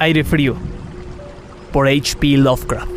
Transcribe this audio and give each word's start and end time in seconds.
Aire 0.00 0.24
frío. 0.24 0.54
Por 1.72 1.86
H.P. 1.86 2.38
Lovecraft. 2.38 2.90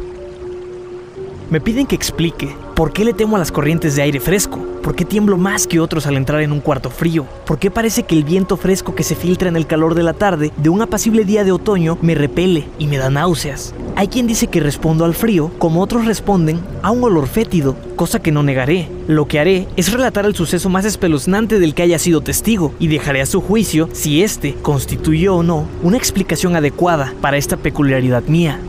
Me 1.49 1.59
piden 1.59 1.85
que 1.85 1.95
explique 1.95 2.55
por 2.77 2.93
qué 2.93 3.03
le 3.03 3.11
temo 3.11 3.35
a 3.35 3.39
las 3.39 3.51
corrientes 3.51 3.97
de 3.97 4.03
aire 4.03 4.21
fresco, 4.21 4.65
por 4.83 4.95
qué 4.95 5.05
tiemblo 5.05 5.37
más 5.37 5.65
que 5.65 5.79
otros 5.79 6.05
al 6.05 6.17
entrar 6.17 6.41
en 6.41 6.51
un 6.51 6.59
cuarto 6.59 6.89
frío, 6.89 7.25
por 7.45 7.57
qué 7.57 7.71
parece 7.71 8.03
que 8.03 8.15
el 8.15 8.25
viento 8.25 8.57
fresco 8.57 8.93
que 8.93 9.03
se 9.03 9.15
filtra 9.15 9.47
en 9.47 9.55
el 9.55 9.65
calor 9.65 9.95
de 9.95 10.03
la 10.03 10.13
tarde 10.13 10.51
de 10.57 10.69
un 10.69 10.81
apacible 10.81 11.23
día 11.23 11.43
de 11.43 11.53
otoño 11.53 11.97
me 12.01 12.13
repele 12.13 12.65
y 12.77 12.87
me 12.87 12.97
da 12.97 13.09
náuseas. 13.09 13.73
Hay 13.95 14.09
quien 14.09 14.27
dice 14.27 14.47
que 14.47 14.59
respondo 14.59 15.05
al 15.05 15.13
frío, 15.13 15.51
como 15.57 15.81
otros 15.81 16.05
responden 16.05 16.59
a 16.81 16.91
un 16.91 17.03
olor 17.03 17.27
fétido, 17.27 17.75
cosa 17.95 18.21
que 18.21 18.31
no 18.31 18.43
negaré. 18.43 18.89
Lo 19.07 19.27
que 19.27 19.39
haré 19.39 19.67
es 19.77 19.91
relatar 19.93 20.25
el 20.25 20.35
suceso 20.35 20.67
más 20.69 20.83
espeluznante 20.83 21.59
del 21.59 21.73
que 21.73 21.83
haya 21.83 21.99
sido 21.99 22.21
testigo 22.21 22.73
y 22.79 22.87
dejaré 22.87 23.21
a 23.21 23.25
su 23.25 23.39
juicio 23.39 23.87
si 23.93 24.23
éste 24.23 24.55
constituyó 24.61 25.35
o 25.35 25.43
no 25.43 25.65
una 25.81 25.97
explicación 25.97 26.55
adecuada 26.55 27.13
para 27.21 27.37
esta 27.37 27.55
peculiaridad 27.55 28.23
mía. 28.23 28.59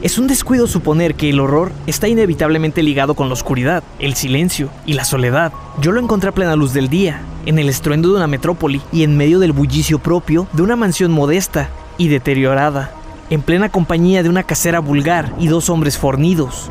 Es 0.00 0.16
un 0.16 0.28
descuido 0.28 0.68
suponer 0.68 1.16
que 1.16 1.28
el 1.28 1.40
horror 1.40 1.72
está 1.88 2.06
inevitablemente 2.06 2.84
ligado 2.84 3.14
con 3.14 3.26
la 3.26 3.32
oscuridad, 3.32 3.82
el 3.98 4.14
silencio 4.14 4.70
y 4.86 4.92
la 4.92 5.04
soledad. 5.04 5.52
Yo 5.80 5.90
lo 5.90 6.00
encontré 6.00 6.28
a 6.28 6.34
plena 6.34 6.54
luz 6.54 6.72
del 6.72 6.88
día, 6.88 7.22
en 7.46 7.58
el 7.58 7.68
estruendo 7.68 8.10
de 8.10 8.14
una 8.14 8.28
metrópoli 8.28 8.80
y 8.92 9.02
en 9.02 9.16
medio 9.16 9.40
del 9.40 9.50
bullicio 9.50 9.98
propio 9.98 10.46
de 10.52 10.62
una 10.62 10.76
mansión 10.76 11.10
modesta 11.10 11.68
y 11.98 12.06
deteriorada, 12.06 12.92
en 13.28 13.42
plena 13.42 13.70
compañía 13.70 14.22
de 14.22 14.28
una 14.28 14.44
casera 14.44 14.78
vulgar 14.78 15.32
y 15.40 15.48
dos 15.48 15.68
hombres 15.68 15.98
fornidos. 15.98 16.70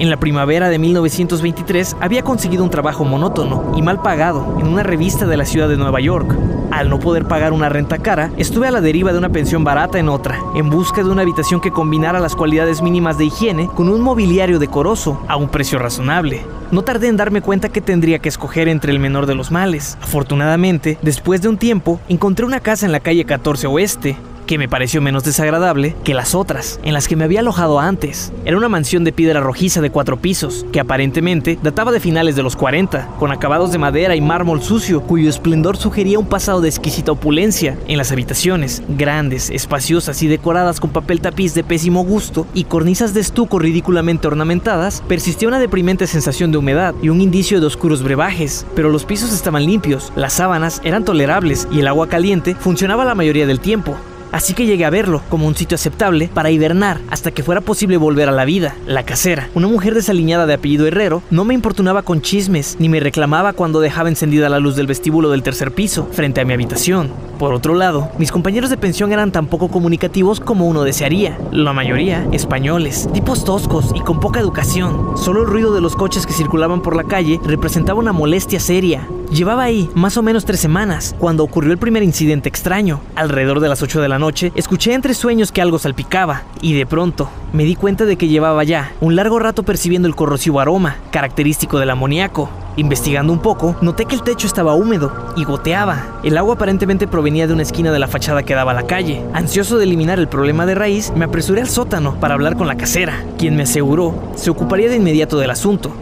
En 0.00 0.08
la 0.08 0.16
primavera 0.16 0.70
de 0.70 0.78
1923 0.78 1.98
había 2.00 2.22
conseguido 2.22 2.64
un 2.64 2.70
trabajo 2.70 3.04
monótono 3.04 3.74
y 3.76 3.82
mal 3.82 4.00
pagado 4.00 4.56
en 4.58 4.66
una 4.66 4.82
revista 4.82 5.26
de 5.26 5.36
la 5.36 5.44
ciudad 5.44 5.68
de 5.68 5.76
Nueva 5.76 6.00
York. 6.00 6.34
Al 6.70 6.88
no 6.88 6.98
poder 6.98 7.26
pagar 7.26 7.52
una 7.52 7.68
renta 7.68 7.98
cara, 7.98 8.32
estuve 8.38 8.66
a 8.66 8.70
la 8.70 8.80
deriva 8.80 9.12
de 9.12 9.18
una 9.18 9.28
pensión 9.28 9.62
barata 9.62 9.98
en 9.98 10.08
otra, 10.08 10.38
en 10.54 10.70
busca 10.70 11.02
de 11.02 11.10
una 11.10 11.20
habitación 11.20 11.60
que 11.60 11.70
combinara 11.70 12.18
las 12.18 12.34
cualidades 12.34 12.80
mínimas 12.80 13.18
de 13.18 13.26
higiene 13.26 13.66
con 13.66 13.90
un 13.90 14.00
mobiliario 14.00 14.58
decoroso 14.58 15.22
a 15.28 15.36
un 15.36 15.50
precio 15.50 15.78
razonable. 15.78 16.46
No 16.70 16.80
tardé 16.80 17.08
en 17.08 17.18
darme 17.18 17.42
cuenta 17.42 17.68
que 17.68 17.82
tendría 17.82 18.20
que 18.20 18.30
escoger 18.30 18.68
entre 18.68 18.92
el 18.92 19.00
menor 19.00 19.26
de 19.26 19.34
los 19.34 19.50
males. 19.50 19.98
Afortunadamente, 20.00 20.96
después 21.02 21.42
de 21.42 21.50
un 21.50 21.58
tiempo, 21.58 22.00
encontré 22.08 22.46
una 22.46 22.60
casa 22.60 22.86
en 22.86 22.92
la 22.92 23.00
calle 23.00 23.26
14 23.26 23.66
Oeste, 23.66 24.16
que 24.50 24.58
me 24.58 24.68
pareció 24.68 25.00
menos 25.00 25.22
desagradable 25.22 25.94
que 26.02 26.12
las 26.12 26.34
otras, 26.34 26.80
en 26.82 26.92
las 26.92 27.06
que 27.06 27.14
me 27.14 27.22
había 27.22 27.38
alojado 27.38 27.78
antes. 27.78 28.32
Era 28.44 28.56
una 28.56 28.68
mansión 28.68 29.04
de 29.04 29.12
piedra 29.12 29.38
rojiza 29.38 29.80
de 29.80 29.90
cuatro 29.90 30.16
pisos, 30.16 30.66
que 30.72 30.80
aparentemente 30.80 31.56
databa 31.62 31.92
de 31.92 32.00
finales 32.00 32.34
de 32.34 32.42
los 32.42 32.56
40, 32.56 33.10
con 33.20 33.30
acabados 33.30 33.70
de 33.70 33.78
madera 33.78 34.16
y 34.16 34.20
mármol 34.20 34.60
sucio, 34.60 35.02
cuyo 35.02 35.30
esplendor 35.30 35.76
sugería 35.76 36.18
un 36.18 36.26
pasado 36.26 36.60
de 36.60 36.68
exquisita 36.68 37.12
opulencia. 37.12 37.78
En 37.86 37.96
las 37.96 38.10
habitaciones, 38.10 38.82
grandes, 38.88 39.50
espaciosas 39.50 40.20
y 40.24 40.26
decoradas 40.26 40.80
con 40.80 40.90
papel 40.90 41.20
tapiz 41.20 41.54
de 41.54 41.62
pésimo 41.62 42.02
gusto 42.02 42.48
y 42.52 42.64
cornisas 42.64 43.14
de 43.14 43.20
estuco 43.20 43.60
ridículamente 43.60 44.26
ornamentadas, 44.26 45.00
persistía 45.06 45.46
una 45.46 45.60
deprimente 45.60 46.08
sensación 46.08 46.50
de 46.50 46.58
humedad 46.58 46.92
y 47.00 47.08
un 47.08 47.20
indicio 47.20 47.60
de 47.60 47.66
oscuros 47.66 48.02
brebajes, 48.02 48.66
pero 48.74 48.90
los 48.90 49.04
pisos 49.04 49.32
estaban 49.32 49.64
limpios, 49.64 50.12
las 50.16 50.32
sábanas 50.32 50.80
eran 50.82 51.04
tolerables 51.04 51.68
y 51.70 51.78
el 51.78 51.86
agua 51.86 52.08
caliente 52.08 52.56
funcionaba 52.56 53.04
la 53.04 53.14
mayoría 53.14 53.46
del 53.46 53.60
tiempo. 53.60 53.96
Así 54.32 54.54
que 54.54 54.66
llegué 54.66 54.84
a 54.84 54.90
verlo 54.90 55.22
como 55.28 55.46
un 55.46 55.56
sitio 55.56 55.74
aceptable 55.74 56.30
para 56.32 56.50
hibernar 56.50 57.00
hasta 57.10 57.30
que 57.30 57.42
fuera 57.42 57.60
posible 57.60 57.96
volver 57.96 58.28
a 58.28 58.32
la 58.32 58.44
vida. 58.44 58.76
La 58.86 59.04
casera, 59.04 59.48
una 59.54 59.68
mujer 59.68 59.94
desaliñada 59.94 60.46
de 60.46 60.54
apellido 60.54 60.86
Herrero, 60.86 61.22
no 61.30 61.44
me 61.44 61.54
importunaba 61.54 62.02
con 62.02 62.22
chismes 62.22 62.76
ni 62.78 62.88
me 62.88 63.00
reclamaba 63.00 63.52
cuando 63.52 63.80
dejaba 63.80 64.08
encendida 64.08 64.48
la 64.48 64.60
luz 64.60 64.76
del 64.76 64.86
vestíbulo 64.86 65.30
del 65.30 65.42
tercer 65.42 65.72
piso 65.72 66.08
frente 66.12 66.40
a 66.40 66.44
mi 66.44 66.52
habitación. 66.52 67.10
Por 67.40 67.54
otro 67.54 67.74
lado, 67.74 68.10
mis 68.18 68.32
compañeros 68.32 68.68
de 68.68 68.76
pensión 68.76 69.12
eran 69.12 69.32
tan 69.32 69.46
poco 69.46 69.68
comunicativos 69.68 70.40
como 70.40 70.68
uno 70.68 70.82
desearía. 70.82 71.38
La 71.50 71.72
mayoría, 71.72 72.28
españoles, 72.32 73.08
tipos 73.14 73.46
toscos 73.46 73.92
y 73.94 74.00
con 74.00 74.20
poca 74.20 74.40
educación. 74.40 75.16
Solo 75.16 75.40
el 75.40 75.48
ruido 75.48 75.74
de 75.74 75.80
los 75.80 75.96
coches 75.96 76.26
que 76.26 76.34
circulaban 76.34 76.82
por 76.82 76.94
la 76.94 77.04
calle 77.04 77.40
representaba 77.42 77.98
una 77.98 78.12
molestia 78.12 78.60
seria. 78.60 79.08
Llevaba 79.32 79.62
ahí 79.62 79.88
más 79.94 80.16
o 80.16 80.22
menos 80.22 80.44
tres 80.44 80.60
semanas 80.60 81.14
cuando 81.18 81.44
ocurrió 81.44 81.72
el 81.72 81.78
primer 81.78 82.02
incidente 82.02 82.48
extraño. 82.48 83.00
Alrededor 83.14 83.60
de 83.60 83.68
las 83.68 83.80
8 83.80 84.02
de 84.02 84.08
la 84.08 84.18
noche, 84.20 84.52
escuché 84.54 84.94
entre 84.94 85.14
sueños 85.14 85.50
que 85.50 85.60
algo 85.60 85.80
salpicaba 85.80 86.44
y 86.60 86.74
de 86.74 86.86
pronto 86.86 87.28
me 87.52 87.64
di 87.64 87.74
cuenta 87.74 88.04
de 88.04 88.16
que 88.16 88.28
llevaba 88.28 88.62
ya 88.62 88.92
un 89.00 89.16
largo 89.16 89.40
rato 89.40 89.64
percibiendo 89.64 90.06
el 90.06 90.14
corrosivo 90.14 90.60
aroma, 90.60 90.98
característico 91.10 91.80
del 91.80 91.90
amoníaco. 91.90 92.48
Investigando 92.76 93.32
un 93.32 93.40
poco, 93.40 93.74
noté 93.80 94.04
que 94.04 94.14
el 94.14 94.22
techo 94.22 94.46
estaba 94.46 94.74
húmedo 94.74 95.12
y 95.36 95.44
goteaba. 95.44 96.20
El 96.22 96.38
agua 96.38 96.54
aparentemente 96.54 97.08
provenía 97.08 97.48
de 97.48 97.52
una 97.52 97.62
esquina 97.62 97.90
de 97.90 97.98
la 97.98 98.06
fachada 98.06 98.44
que 98.44 98.54
daba 98.54 98.70
a 98.70 98.74
la 98.74 98.86
calle. 98.86 99.22
Ansioso 99.34 99.76
de 99.76 99.84
eliminar 99.84 100.20
el 100.20 100.28
problema 100.28 100.66
de 100.66 100.76
raíz, 100.76 101.12
me 101.16 101.24
apresuré 101.24 101.62
al 101.62 101.68
sótano 101.68 102.14
para 102.20 102.34
hablar 102.34 102.56
con 102.56 102.68
la 102.68 102.76
casera, 102.76 103.24
quien 103.36 103.56
me 103.56 103.64
aseguró 103.64 104.14
se 104.36 104.50
ocuparía 104.50 104.88
de 104.88 104.96
inmediato 104.96 105.38
del 105.38 105.50
asunto. 105.50 105.92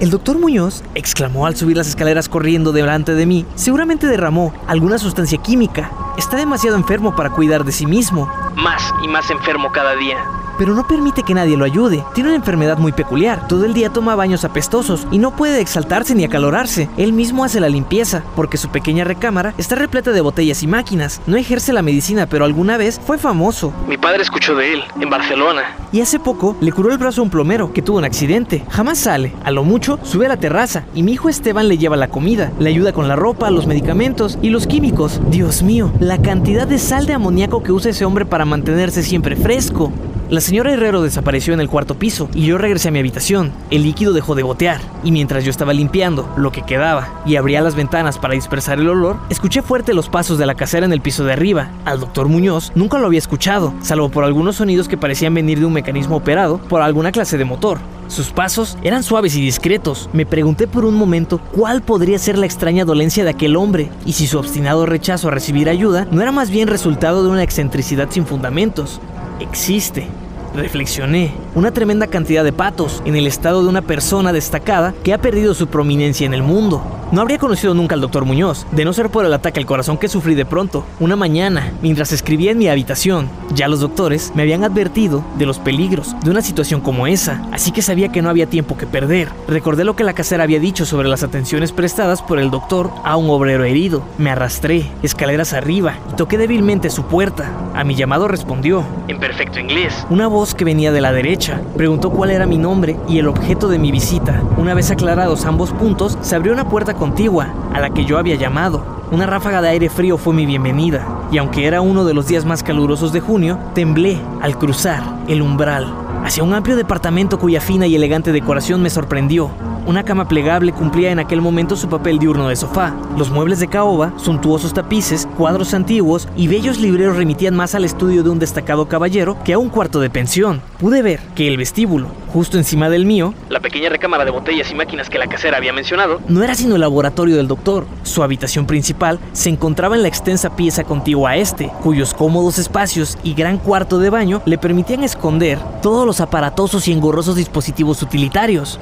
El 0.00 0.10
doctor 0.10 0.38
Muñoz, 0.38 0.82
exclamó 0.94 1.46
al 1.46 1.56
subir 1.56 1.76
las 1.76 1.86
escaleras 1.86 2.28
corriendo 2.28 2.72
delante 2.72 3.14
de 3.14 3.26
mí, 3.26 3.46
seguramente 3.54 4.08
derramó 4.08 4.52
alguna 4.66 4.98
sustancia 4.98 5.38
química. 5.38 5.90
Está 6.18 6.36
demasiado 6.36 6.76
enfermo 6.76 7.14
para 7.14 7.30
cuidar 7.30 7.64
de 7.64 7.72
sí 7.72 7.86
mismo. 7.86 8.28
Más 8.56 8.82
y 9.04 9.08
más 9.08 9.30
enfermo 9.30 9.70
cada 9.72 9.94
día 9.94 10.18
pero 10.58 10.74
no 10.74 10.86
permite 10.86 11.22
que 11.22 11.34
nadie 11.34 11.56
lo 11.56 11.64
ayude. 11.64 12.04
Tiene 12.14 12.30
una 12.30 12.38
enfermedad 12.38 12.78
muy 12.78 12.92
peculiar. 12.92 13.46
Todo 13.48 13.64
el 13.64 13.74
día 13.74 13.90
toma 13.90 14.14
baños 14.14 14.44
apestosos 14.44 15.06
y 15.10 15.18
no 15.18 15.36
puede 15.36 15.60
exaltarse 15.60 16.14
ni 16.14 16.24
acalorarse. 16.24 16.88
Él 16.96 17.12
mismo 17.12 17.44
hace 17.44 17.60
la 17.60 17.68
limpieza, 17.68 18.22
porque 18.36 18.56
su 18.56 18.68
pequeña 18.68 19.04
recámara 19.04 19.54
está 19.58 19.74
repleta 19.74 20.12
de 20.12 20.20
botellas 20.20 20.62
y 20.62 20.66
máquinas. 20.66 21.20
No 21.26 21.36
ejerce 21.36 21.72
la 21.72 21.82
medicina, 21.82 22.26
pero 22.26 22.44
alguna 22.44 22.76
vez 22.76 23.00
fue 23.04 23.18
famoso. 23.18 23.72
Mi 23.88 23.96
padre 23.96 24.22
escuchó 24.22 24.54
de 24.54 24.74
él, 24.74 24.84
en 25.00 25.10
Barcelona. 25.10 25.62
Y 25.92 26.00
hace 26.00 26.18
poco 26.18 26.56
le 26.60 26.72
curó 26.72 26.90
el 26.90 26.98
brazo 26.98 27.20
a 27.20 27.24
un 27.24 27.30
plomero 27.30 27.72
que 27.72 27.82
tuvo 27.82 27.98
un 27.98 28.04
accidente. 28.04 28.64
Jamás 28.70 28.98
sale. 28.98 29.32
A 29.44 29.50
lo 29.50 29.64
mucho, 29.64 29.98
sube 30.02 30.26
a 30.26 30.28
la 30.28 30.36
terraza 30.36 30.84
y 30.94 31.02
mi 31.02 31.12
hijo 31.12 31.28
Esteban 31.28 31.68
le 31.68 31.78
lleva 31.78 31.96
la 31.96 32.08
comida, 32.08 32.52
le 32.58 32.68
ayuda 32.68 32.92
con 32.92 33.08
la 33.08 33.16
ropa, 33.16 33.50
los 33.50 33.66
medicamentos 33.66 34.38
y 34.42 34.50
los 34.50 34.66
químicos. 34.66 35.20
Dios 35.30 35.62
mío, 35.62 35.92
la 36.00 36.20
cantidad 36.20 36.66
de 36.66 36.78
sal 36.78 37.06
de 37.06 37.14
amoníaco 37.14 37.62
que 37.62 37.72
usa 37.72 37.90
ese 37.90 38.04
hombre 38.04 38.24
para 38.24 38.44
mantenerse 38.44 39.02
siempre 39.02 39.36
fresco. 39.36 39.92
La 40.34 40.40
señora 40.40 40.72
Herrero 40.72 41.00
desapareció 41.00 41.54
en 41.54 41.60
el 41.60 41.68
cuarto 41.68 41.94
piso 41.94 42.28
y 42.34 42.46
yo 42.46 42.58
regresé 42.58 42.88
a 42.88 42.90
mi 42.90 42.98
habitación. 42.98 43.52
El 43.70 43.84
líquido 43.84 44.12
dejó 44.12 44.34
de 44.34 44.42
gotear 44.42 44.80
y 45.04 45.12
mientras 45.12 45.44
yo 45.44 45.50
estaba 45.50 45.72
limpiando 45.72 46.28
lo 46.36 46.50
que 46.50 46.62
quedaba 46.62 47.22
y 47.24 47.36
abría 47.36 47.60
las 47.60 47.76
ventanas 47.76 48.18
para 48.18 48.34
dispersar 48.34 48.80
el 48.80 48.88
olor, 48.88 49.16
escuché 49.30 49.62
fuerte 49.62 49.94
los 49.94 50.08
pasos 50.08 50.36
de 50.36 50.46
la 50.46 50.56
casera 50.56 50.86
en 50.86 50.92
el 50.92 51.00
piso 51.00 51.22
de 51.22 51.34
arriba. 51.34 51.70
Al 51.84 52.00
doctor 52.00 52.26
Muñoz 52.26 52.72
nunca 52.74 52.98
lo 52.98 53.06
había 53.06 53.20
escuchado, 53.20 53.72
salvo 53.80 54.08
por 54.08 54.24
algunos 54.24 54.56
sonidos 54.56 54.88
que 54.88 54.96
parecían 54.96 55.34
venir 55.34 55.60
de 55.60 55.66
un 55.66 55.72
mecanismo 55.72 56.16
operado 56.16 56.58
por 56.58 56.82
alguna 56.82 57.12
clase 57.12 57.38
de 57.38 57.44
motor. 57.44 57.78
Sus 58.08 58.30
pasos 58.30 58.76
eran 58.82 59.04
suaves 59.04 59.36
y 59.36 59.40
discretos. 59.40 60.10
Me 60.12 60.26
pregunté 60.26 60.66
por 60.66 60.84
un 60.84 60.96
momento 60.96 61.38
cuál 61.52 61.80
podría 61.80 62.18
ser 62.18 62.38
la 62.38 62.46
extraña 62.46 62.84
dolencia 62.84 63.22
de 63.22 63.30
aquel 63.30 63.54
hombre 63.54 63.88
y 64.04 64.14
si 64.14 64.26
su 64.26 64.40
obstinado 64.40 64.84
rechazo 64.84 65.28
a 65.28 65.30
recibir 65.30 65.68
ayuda 65.68 66.08
no 66.10 66.22
era 66.22 66.32
más 66.32 66.50
bien 66.50 66.66
resultado 66.66 67.22
de 67.22 67.30
una 67.30 67.44
excentricidad 67.44 68.08
sin 68.10 68.26
fundamentos 68.26 69.00
existe. 69.38 70.08
Reflexioné, 70.54 71.32
una 71.56 71.72
tremenda 71.72 72.06
cantidad 72.06 72.44
de 72.44 72.52
patos 72.52 73.02
en 73.04 73.16
el 73.16 73.26
estado 73.26 73.64
de 73.64 73.68
una 73.68 73.82
persona 73.82 74.32
destacada 74.32 74.94
que 75.02 75.12
ha 75.12 75.20
perdido 75.20 75.52
su 75.52 75.66
prominencia 75.66 76.26
en 76.26 76.32
el 76.32 76.44
mundo. 76.44 76.80
No 77.14 77.20
habría 77.20 77.38
conocido 77.38 77.74
nunca 77.74 77.94
al 77.94 78.00
doctor 78.00 78.24
Muñoz, 78.24 78.66
de 78.72 78.84
no 78.84 78.92
ser 78.92 79.08
por 79.08 79.24
el 79.24 79.32
ataque 79.32 79.60
al 79.60 79.66
corazón 79.66 79.98
que 79.98 80.08
sufrí 80.08 80.34
de 80.34 80.44
pronto, 80.44 80.84
una 80.98 81.14
mañana, 81.14 81.72
mientras 81.80 82.10
escribía 82.10 82.50
en 82.50 82.58
mi 82.58 82.66
habitación. 82.66 83.28
Ya 83.54 83.68
los 83.68 83.78
doctores 83.78 84.32
me 84.34 84.42
habían 84.42 84.64
advertido 84.64 85.24
de 85.38 85.46
los 85.46 85.60
peligros 85.60 86.16
de 86.24 86.32
una 86.32 86.42
situación 86.42 86.80
como 86.80 87.06
esa, 87.06 87.46
así 87.52 87.70
que 87.70 87.82
sabía 87.82 88.08
que 88.08 88.20
no 88.20 88.30
había 88.30 88.48
tiempo 88.48 88.76
que 88.76 88.88
perder. 88.88 89.28
Recordé 89.46 89.84
lo 89.84 89.94
que 89.94 90.02
la 90.02 90.12
casera 90.12 90.42
había 90.42 90.58
dicho 90.58 90.84
sobre 90.84 91.08
las 91.08 91.22
atenciones 91.22 91.70
prestadas 91.70 92.20
por 92.20 92.40
el 92.40 92.50
doctor 92.50 92.90
a 93.04 93.16
un 93.16 93.30
obrero 93.30 93.62
herido. 93.62 94.02
Me 94.18 94.30
arrastré, 94.30 94.90
escaleras 95.04 95.52
arriba, 95.52 95.94
y 96.12 96.16
toqué 96.16 96.36
débilmente 96.36 96.90
su 96.90 97.04
puerta. 97.04 97.48
A 97.76 97.84
mi 97.84 97.94
llamado 97.94 98.26
respondió, 98.26 98.84
en 99.06 99.20
perfecto 99.20 99.60
inglés, 99.60 100.04
una 100.10 100.26
voz 100.26 100.52
que 100.56 100.64
venía 100.64 100.90
de 100.90 101.00
la 101.00 101.12
derecha. 101.12 101.60
Preguntó 101.76 102.10
cuál 102.10 102.32
era 102.32 102.44
mi 102.44 102.58
nombre 102.58 102.96
y 103.08 103.18
el 103.18 103.28
objeto 103.28 103.68
de 103.68 103.78
mi 103.78 103.92
visita. 103.92 104.42
Una 104.56 104.74
vez 104.74 104.90
aclarados 104.90 105.44
ambos 105.44 105.70
puntos, 105.70 106.18
se 106.22 106.34
abrió 106.34 106.52
una 106.52 106.68
puerta 106.68 106.94
contigua, 107.04 107.52
a 107.74 107.80
la 107.80 107.90
que 107.90 108.06
yo 108.06 108.16
había 108.16 108.34
llamado. 108.36 108.82
Una 109.12 109.26
ráfaga 109.26 109.60
de 109.60 109.68
aire 109.68 109.90
frío 109.90 110.16
fue 110.16 110.32
mi 110.32 110.46
bienvenida, 110.46 111.06
y 111.30 111.36
aunque 111.36 111.66
era 111.66 111.82
uno 111.82 112.06
de 112.06 112.14
los 112.14 112.28
días 112.28 112.46
más 112.46 112.62
calurosos 112.62 113.12
de 113.12 113.20
junio, 113.20 113.58
temblé 113.74 114.18
al 114.40 114.56
cruzar 114.56 115.02
el 115.28 115.42
umbral 115.42 115.92
hacia 116.24 116.42
un 116.42 116.54
amplio 116.54 116.76
departamento 116.76 117.38
cuya 117.38 117.60
fina 117.60 117.86
y 117.86 117.94
elegante 117.94 118.32
decoración 118.32 118.80
me 118.80 118.88
sorprendió. 118.88 119.50
Una 119.86 120.02
cama 120.02 120.26
plegable 120.26 120.72
cumplía 120.72 121.10
en 121.10 121.18
aquel 121.18 121.42
momento 121.42 121.76
su 121.76 121.90
papel 121.90 122.18
diurno 122.18 122.48
de 122.48 122.56
sofá. 122.56 122.94
Los 123.18 123.30
muebles 123.30 123.60
de 123.60 123.68
caoba, 123.68 124.14
suntuosos 124.16 124.72
tapices, 124.72 125.28
cuadros 125.36 125.74
antiguos 125.74 126.26
y 126.36 126.48
bellos 126.48 126.78
libreros 126.78 127.18
remitían 127.18 127.54
más 127.54 127.74
al 127.74 127.84
estudio 127.84 128.22
de 128.22 128.30
un 128.30 128.38
destacado 128.38 128.88
caballero 128.88 129.36
que 129.44 129.52
a 129.52 129.58
un 129.58 129.68
cuarto 129.68 130.00
de 130.00 130.08
pensión. 130.08 130.62
Pude 130.78 131.02
ver 131.02 131.20
que 131.34 131.48
el 131.48 131.58
vestíbulo, 131.58 132.08
justo 132.32 132.56
encima 132.56 132.88
del 132.88 133.04
mío, 133.04 133.34
la 133.50 133.60
pequeña 133.60 133.90
recámara 133.90 134.24
de 134.24 134.30
botellas 134.30 134.70
y 134.70 134.74
máquinas 134.74 135.10
que 135.10 135.18
la 135.18 135.26
casera 135.26 135.58
había 135.58 135.74
mencionado, 135.74 136.18
no 136.28 136.42
era 136.42 136.54
sino 136.54 136.76
el 136.76 136.80
laboratorio 136.80 137.36
del 137.36 137.46
doctor. 137.46 137.86
Su 138.04 138.22
habitación 138.22 138.66
principal 138.66 139.18
se 139.34 139.50
encontraba 139.50 139.96
en 139.96 140.02
la 140.02 140.08
extensa 140.08 140.56
pieza 140.56 140.84
contigua 140.84 141.30
a 141.30 141.36
este, 141.36 141.70
cuyos 141.82 142.14
cómodos 142.14 142.58
espacios 142.58 143.18
y 143.22 143.34
gran 143.34 143.58
cuarto 143.58 143.98
de 143.98 144.08
baño 144.08 144.40
le 144.46 144.56
permitían 144.56 145.04
esconder 145.04 145.58
todos 145.82 146.06
los 146.06 146.22
aparatosos 146.22 146.88
y 146.88 146.92
engorrosos 146.92 147.36
dispositivos 147.36 148.00
utilitarios. 148.02 148.80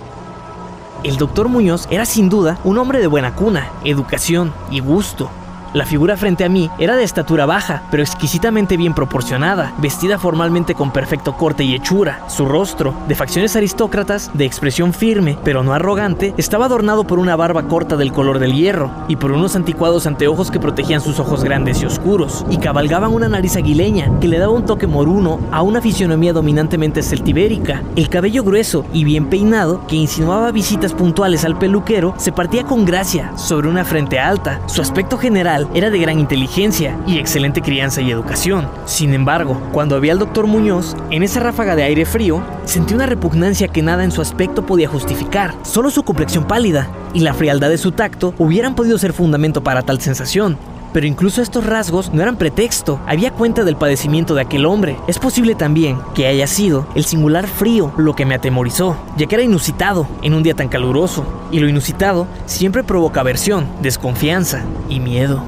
El 1.03 1.17
doctor 1.17 1.49
Muñoz 1.49 1.89
era 1.91 2.05
sin 2.05 2.29
duda 2.29 2.59
un 2.63 2.79
hombre 2.79 3.01
de 3.01 3.09
buena 3.09 3.35
cuna, 3.35 3.73
educación 3.85 4.53
y 4.71 4.79
gusto. 4.79 5.31
La 5.75 5.87
figura 5.87 6.19
frente 6.19 6.45
a 6.45 6.51
mí 6.51 6.71
era 6.79 6.97
de 6.97 7.03
estatura 7.03 7.47
baja, 7.47 7.85
pero 7.91 8.03
exquisitamente 8.03 8.77
bien 8.77 8.93
proporcionada, 8.93 9.73
vestida 9.79 10.19
formalmente 10.19 10.75
con 10.75 10.93
perfecto 10.93 11.35
corte 11.39 11.65
y 11.65 11.75
hechura. 11.75 12.21
Su 12.29 12.45
rostro, 12.45 12.93
de 13.09 13.15
facciones 13.15 13.57
aristócratas, 13.57 14.31
de 14.35 14.45
expresión 14.45 14.93
firme, 14.93 15.39
pero 15.45 15.63
no 15.63 15.73
arrogante, 15.73 16.35
estaba 16.37 16.67
adornado 16.67 17.05
por 17.05 17.19
una 17.19 17.37
barba 17.37 17.69
corta 17.69 17.97
del 17.97 18.13
color 18.13 18.39
del 18.39 18.53
hierro 18.53 18.91
y 19.09 19.17
por 19.17 19.33
unos 19.33 19.57
anticuados 19.57 20.07
anteojos 20.07 20.51
que 20.51 20.61
protegían 20.61 21.01
sus 21.01 21.19
ojos 21.19 21.43
grandes 21.43 21.81
y 21.81 21.87
oscuros, 21.87 22.45
y 22.51 22.59
cabalgaban 22.59 23.15
una 23.15 23.31
nariz 23.31 23.57
aguileña 23.57 24.11
que 24.21 24.29
le 24.29 24.39
daba 24.39 24.53
un 24.53 24.67
toque 24.67 24.87
moruno 24.87 25.41
a 25.53 25.63
una 25.63 25.81
fisionomía 25.81 26.35
dominantemente 26.35 27.03
celtibérica. 27.03 27.83
El 27.97 28.11
cabello 28.11 28.45
grueso 28.45 28.85
y 28.93 29.05
bien 29.05 29.31
peinado, 29.31 29.87
que 29.87 29.97
insinuaba 29.97 30.53
visitas 30.53 30.93
puntuales 30.93 31.47
al 31.47 31.57
peluquero, 31.57 32.13
se 32.19 32.31
partía 32.31 32.65
con 32.65 32.85
gracia 32.85 33.33
sobre 33.39 33.69
una 33.69 33.87
frente 33.87 34.19
alta. 34.19 34.61
Su 34.67 34.83
aspecto 34.83 35.17
general 35.17 35.62
era 35.75 35.91
de 35.91 35.99
gran 35.99 36.19
inteligencia 36.19 36.99
y 37.07 37.19
excelente 37.19 37.63
crianza 37.63 38.01
y 38.01 38.11
educación. 38.11 38.69
Sin 38.87 39.15
embargo, 39.15 39.61
cuando 39.73 40.01
vi 40.01 40.11
al 40.11 40.19
doctor 40.19 40.47
Muñoz, 40.47 40.97
en 41.11 41.23
esa 41.23 41.41
ráfaga 41.41 41.77
de 41.77 41.83
aire 41.83 42.05
frío, 42.05 42.43
sentí 42.65 42.95
una 42.95 43.07
repugnancia 43.07 43.69
que 43.69 43.83
nada 43.83 44.05
en 44.05 44.11
su 44.11 44.21
aspecto 44.21 44.67
podía 44.67 44.89
justificar. 44.89 45.55
Solo 45.63 45.91
su 45.91 46.03
complexión 46.03 46.45
pálida 46.45 46.89
y 47.15 47.21
la 47.21 47.35
frialdad 47.35 47.69
de 47.69 47.79
su 47.79 47.93
tacto 47.93 48.35
hubieran 48.39 48.75
podido 48.75 48.99
ser 48.99 49.13
fundamento 49.13 49.63
para 49.63 49.83
tal 49.83 50.01
sensación. 50.01 50.57
Pero 50.93 51.07
incluso 51.07 51.43
estos 51.43 51.65
rasgos 51.65 52.13
no 52.13 52.23
eran 52.23 52.37
pretexto, 52.37 53.01
había 53.07 53.33
cuenta 53.33 53.65
del 53.65 53.77
padecimiento 53.77 54.35
de 54.35 54.43
aquel 54.43 54.67
hombre. 54.67 54.97
Es 55.07 55.19
posible 55.19 55.55
también 55.55 55.99
que 56.15 56.27
haya 56.27 56.47
sido 56.47 56.87
el 56.95 57.05
singular 57.05 57.47
frío 57.47 57.93
lo 57.97 58.15
que 58.15 58.27
me 58.27 58.35
atemorizó, 58.35 58.97
ya 59.17 59.27
que 59.27 59.35
era 59.37 59.45
inusitado 59.45 60.07
en 60.23 60.35
un 60.35 60.43
día 60.43 60.55
tan 60.55 60.69
caluroso, 60.69 61.25
y 61.51 61.61
lo 61.61 61.69
inusitado 61.69 62.27
siempre 62.47 62.85
provoca 62.85 63.21
aversión, 63.21 63.67
desconfianza 63.83 64.65
y 64.89 65.01
miedo 65.01 65.43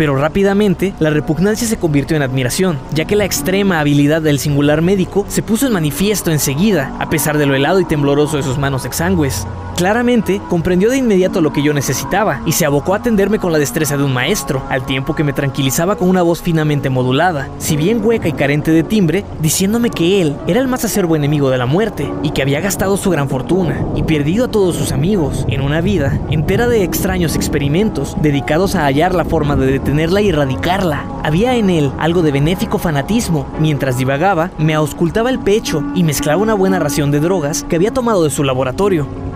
pero 0.00 0.16
rápidamente 0.16 0.94
la 0.98 1.10
repugnancia 1.10 1.68
se 1.68 1.76
convirtió 1.76 2.16
en 2.16 2.22
admiración, 2.22 2.78
ya 2.94 3.04
que 3.04 3.16
la 3.16 3.26
extrema 3.26 3.80
habilidad 3.80 4.22
del 4.22 4.38
singular 4.38 4.80
médico 4.80 5.26
se 5.28 5.42
puso 5.42 5.66
en 5.66 5.74
manifiesto 5.74 6.30
enseguida, 6.30 6.96
a 6.98 7.10
pesar 7.10 7.36
de 7.36 7.44
lo 7.44 7.54
helado 7.54 7.80
y 7.80 7.84
tembloroso 7.84 8.38
de 8.38 8.42
sus 8.42 8.56
manos 8.56 8.86
exangües. 8.86 9.46
Claramente, 9.80 10.42
comprendió 10.50 10.90
de 10.90 10.98
inmediato 10.98 11.40
lo 11.40 11.54
que 11.54 11.62
yo 11.62 11.72
necesitaba 11.72 12.42
y 12.44 12.52
se 12.52 12.66
abocó 12.66 12.92
a 12.92 12.98
atenderme 12.98 13.38
con 13.38 13.50
la 13.50 13.56
destreza 13.56 13.96
de 13.96 14.04
un 14.04 14.12
maestro, 14.12 14.62
al 14.68 14.84
tiempo 14.84 15.14
que 15.14 15.24
me 15.24 15.32
tranquilizaba 15.32 15.96
con 15.96 16.10
una 16.10 16.20
voz 16.20 16.42
finamente 16.42 16.90
modulada, 16.90 17.48
si 17.56 17.76
bien 17.76 18.04
hueca 18.04 18.28
y 18.28 18.34
carente 18.34 18.72
de 18.72 18.82
timbre, 18.82 19.24
diciéndome 19.40 19.88
que 19.88 20.20
él 20.20 20.36
era 20.46 20.60
el 20.60 20.68
más 20.68 20.84
acerbo 20.84 21.16
enemigo 21.16 21.48
de 21.48 21.56
la 21.56 21.64
muerte 21.64 22.12
y 22.22 22.32
que 22.32 22.42
había 22.42 22.60
gastado 22.60 22.98
su 22.98 23.08
gran 23.08 23.30
fortuna 23.30 23.86
y 23.96 24.02
perdido 24.02 24.44
a 24.44 24.50
todos 24.50 24.76
sus 24.76 24.92
amigos 24.92 25.46
en 25.48 25.62
una 25.62 25.80
vida 25.80 26.20
entera 26.28 26.68
de 26.68 26.84
extraños 26.84 27.34
experimentos 27.34 28.18
dedicados 28.20 28.74
a 28.74 28.84
hallar 28.84 29.14
la 29.14 29.24
forma 29.24 29.56
de 29.56 29.64
detenerla 29.64 30.20
y 30.20 30.28
erradicarla. 30.28 31.06
Había 31.24 31.56
en 31.56 31.70
él 31.70 31.90
algo 31.96 32.20
de 32.20 32.32
benéfico 32.32 32.76
fanatismo. 32.76 33.46
Mientras 33.58 33.96
divagaba, 33.96 34.50
me 34.58 34.74
auscultaba 34.74 35.30
el 35.30 35.38
pecho 35.38 35.82
y 35.94 36.04
mezclaba 36.04 36.42
una 36.42 36.52
buena 36.52 36.78
ración 36.78 37.10
de 37.10 37.20
drogas 37.20 37.64
que 37.64 37.76
había 37.76 37.94
tomado 37.94 38.24
de 38.24 38.30
su 38.30 38.44
laboratorio. 38.44 39.29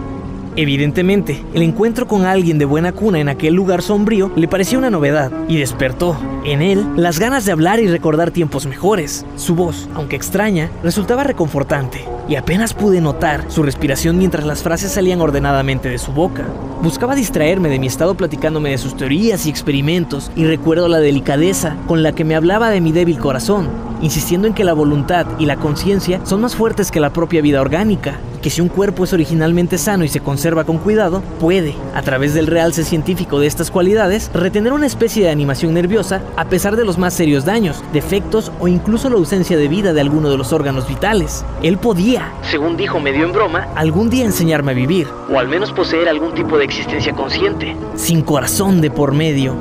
Evidentemente, 0.57 1.43
el 1.53 1.63
encuentro 1.63 2.07
con 2.07 2.25
alguien 2.25 2.59
de 2.59 2.65
buena 2.65 2.93
cuna 2.93 3.19
en 3.19 3.29
aquel 3.29 3.55
lugar 3.55 3.83
sombrío 3.83 4.31
le 4.37 4.47
pareció 4.47 4.79
una 4.79 4.91
novedad 4.91 5.33
y 5.49 5.57
despertó 5.57 6.17
en 6.45 6.63
él 6.63 6.87
las 6.97 7.19
ganas 7.19 7.45
de 7.45 7.53
hablar 7.53 7.81
y 7.81 7.89
recordar 7.89 8.31
tiempos 8.31 8.67
mejores. 8.67 9.27
Su 9.37 9.57
voz, 9.57 9.89
aunque 9.95 10.15
extraña, 10.15 10.71
resultaba 10.83 11.25
reconfortante 11.25 12.05
y 12.29 12.37
apenas 12.37 12.75
pude 12.75 13.01
notar 13.01 13.45
su 13.49 13.63
respiración 13.63 14.19
mientras 14.19 14.45
las 14.45 14.63
frases 14.63 14.93
salían 14.93 15.21
ordenadamente 15.21 15.89
de 15.89 15.99
su 15.99 16.13
boca. 16.13 16.45
Buscaba 16.83 17.15
distraerme 17.15 17.69
de 17.69 17.79
mi 17.79 17.87
estado 17.87 18.15
platicándome 18.15 18.71
de 18.71 18.79
sus 18.79 18.97
teorías 18.97 19.47
y 19.47 19.51
experimentos 19.51 20.31
y 20.37 20.45
recuerdo 20.45 20.89
la 20.89 21.01
delicadeza 21.01 21.77
con 21.87 22.03
la 22.03 22.13
que 22.13 22.25
me 22.25 22.37
hablaba 22.37 22.71
de 22.71 22.81
mi 22.81 22.93
débil 22.93 23.19
corazón, 23.19 23.69
insistiendo 24.03 24.47
en 24.47 24.55
que 24.55 24.65
la 24.65 24.73
voluntad 24.75 25.27
y 25.39 25.47
la 25.47 25.57
conciencia 25.57 26.21
son 26.25 26.41
más 26.41 26.55
fuertes 26.57 26.91
que 26.91 27.01
la 27.01 27.13
propia 27.13 27.43
vida 27.43 27.61
orgánica 27.61 28.19
que 28.45 28.51
si 28.51 28.61
un 28.61 28.69
cuerpo 28.69 29.05
es 29.05 29.13
originalmente 29.15 29.79
sano 29.79 30.05
y 30.05 30.09
se 30.09 30.21
conserva 30.21 30.65
con 30.65 30.77
cuidado, 30.77 31.23
puede, 31.41 31.75
a 31.95 32.03
través 32.03 32.35
del 32.35 32.47
realce 32.47 32.85
científico 32.85 33.41
de 33.41 33.47
estas 33.47 33.71
cualidades, 33.71 34.31
retener 34.35 34.75
una 34.75 34.85
especie 34.85 35.25
de 35.25 35.31
animación 35.31 35.73
nerviosa 35.73 36.21
a 36.37 36.45
pesar 36.51 36.77
de 36.77 36.85
los 36.85 36.99
más 36.99 37.15
serios 37.15 37.47
daños, 37.47 37.83
defectos 37.95 38.53
o 38.61 38.69
incluso 38.69 39.09
la 39.09 39.17
ausencia 39.17 39.57
de 39.57 39.67
vida 39.67 39.95
de 39.95 40.03
alguno 40.03 40.29
de 40.29 40.37
los 40.37 40.53
órganos 40.53 40.87
vitales. 40.87 41.43
Él 41.63 41.79
podía, 41.79 42.14
según 42.43 42.77
dijo 42.77 43.01
medio 43.01 43.25
en 43.25 43.33
broma, 43.33 43.69
algún 43.75 44.11
día 44.11 44.25
enseñarme 44.25 44.73
a 44.73 44.75
vivir, 44.75 45.07
o 45.31 45.39
al 45.39 45.49
menos 45.49 45.73
poseer 45.73 46.09
algún 46.09 46.35
tipo 46.35 46.59
de 46.59 46.65
existencia 46.65 47.13
consciente, 47.13 47.77
sin 47.95 48.23
corazón 48.23 48.81
de 48.81 48.91
por 48.91 49.13
medio. 49.13 49.55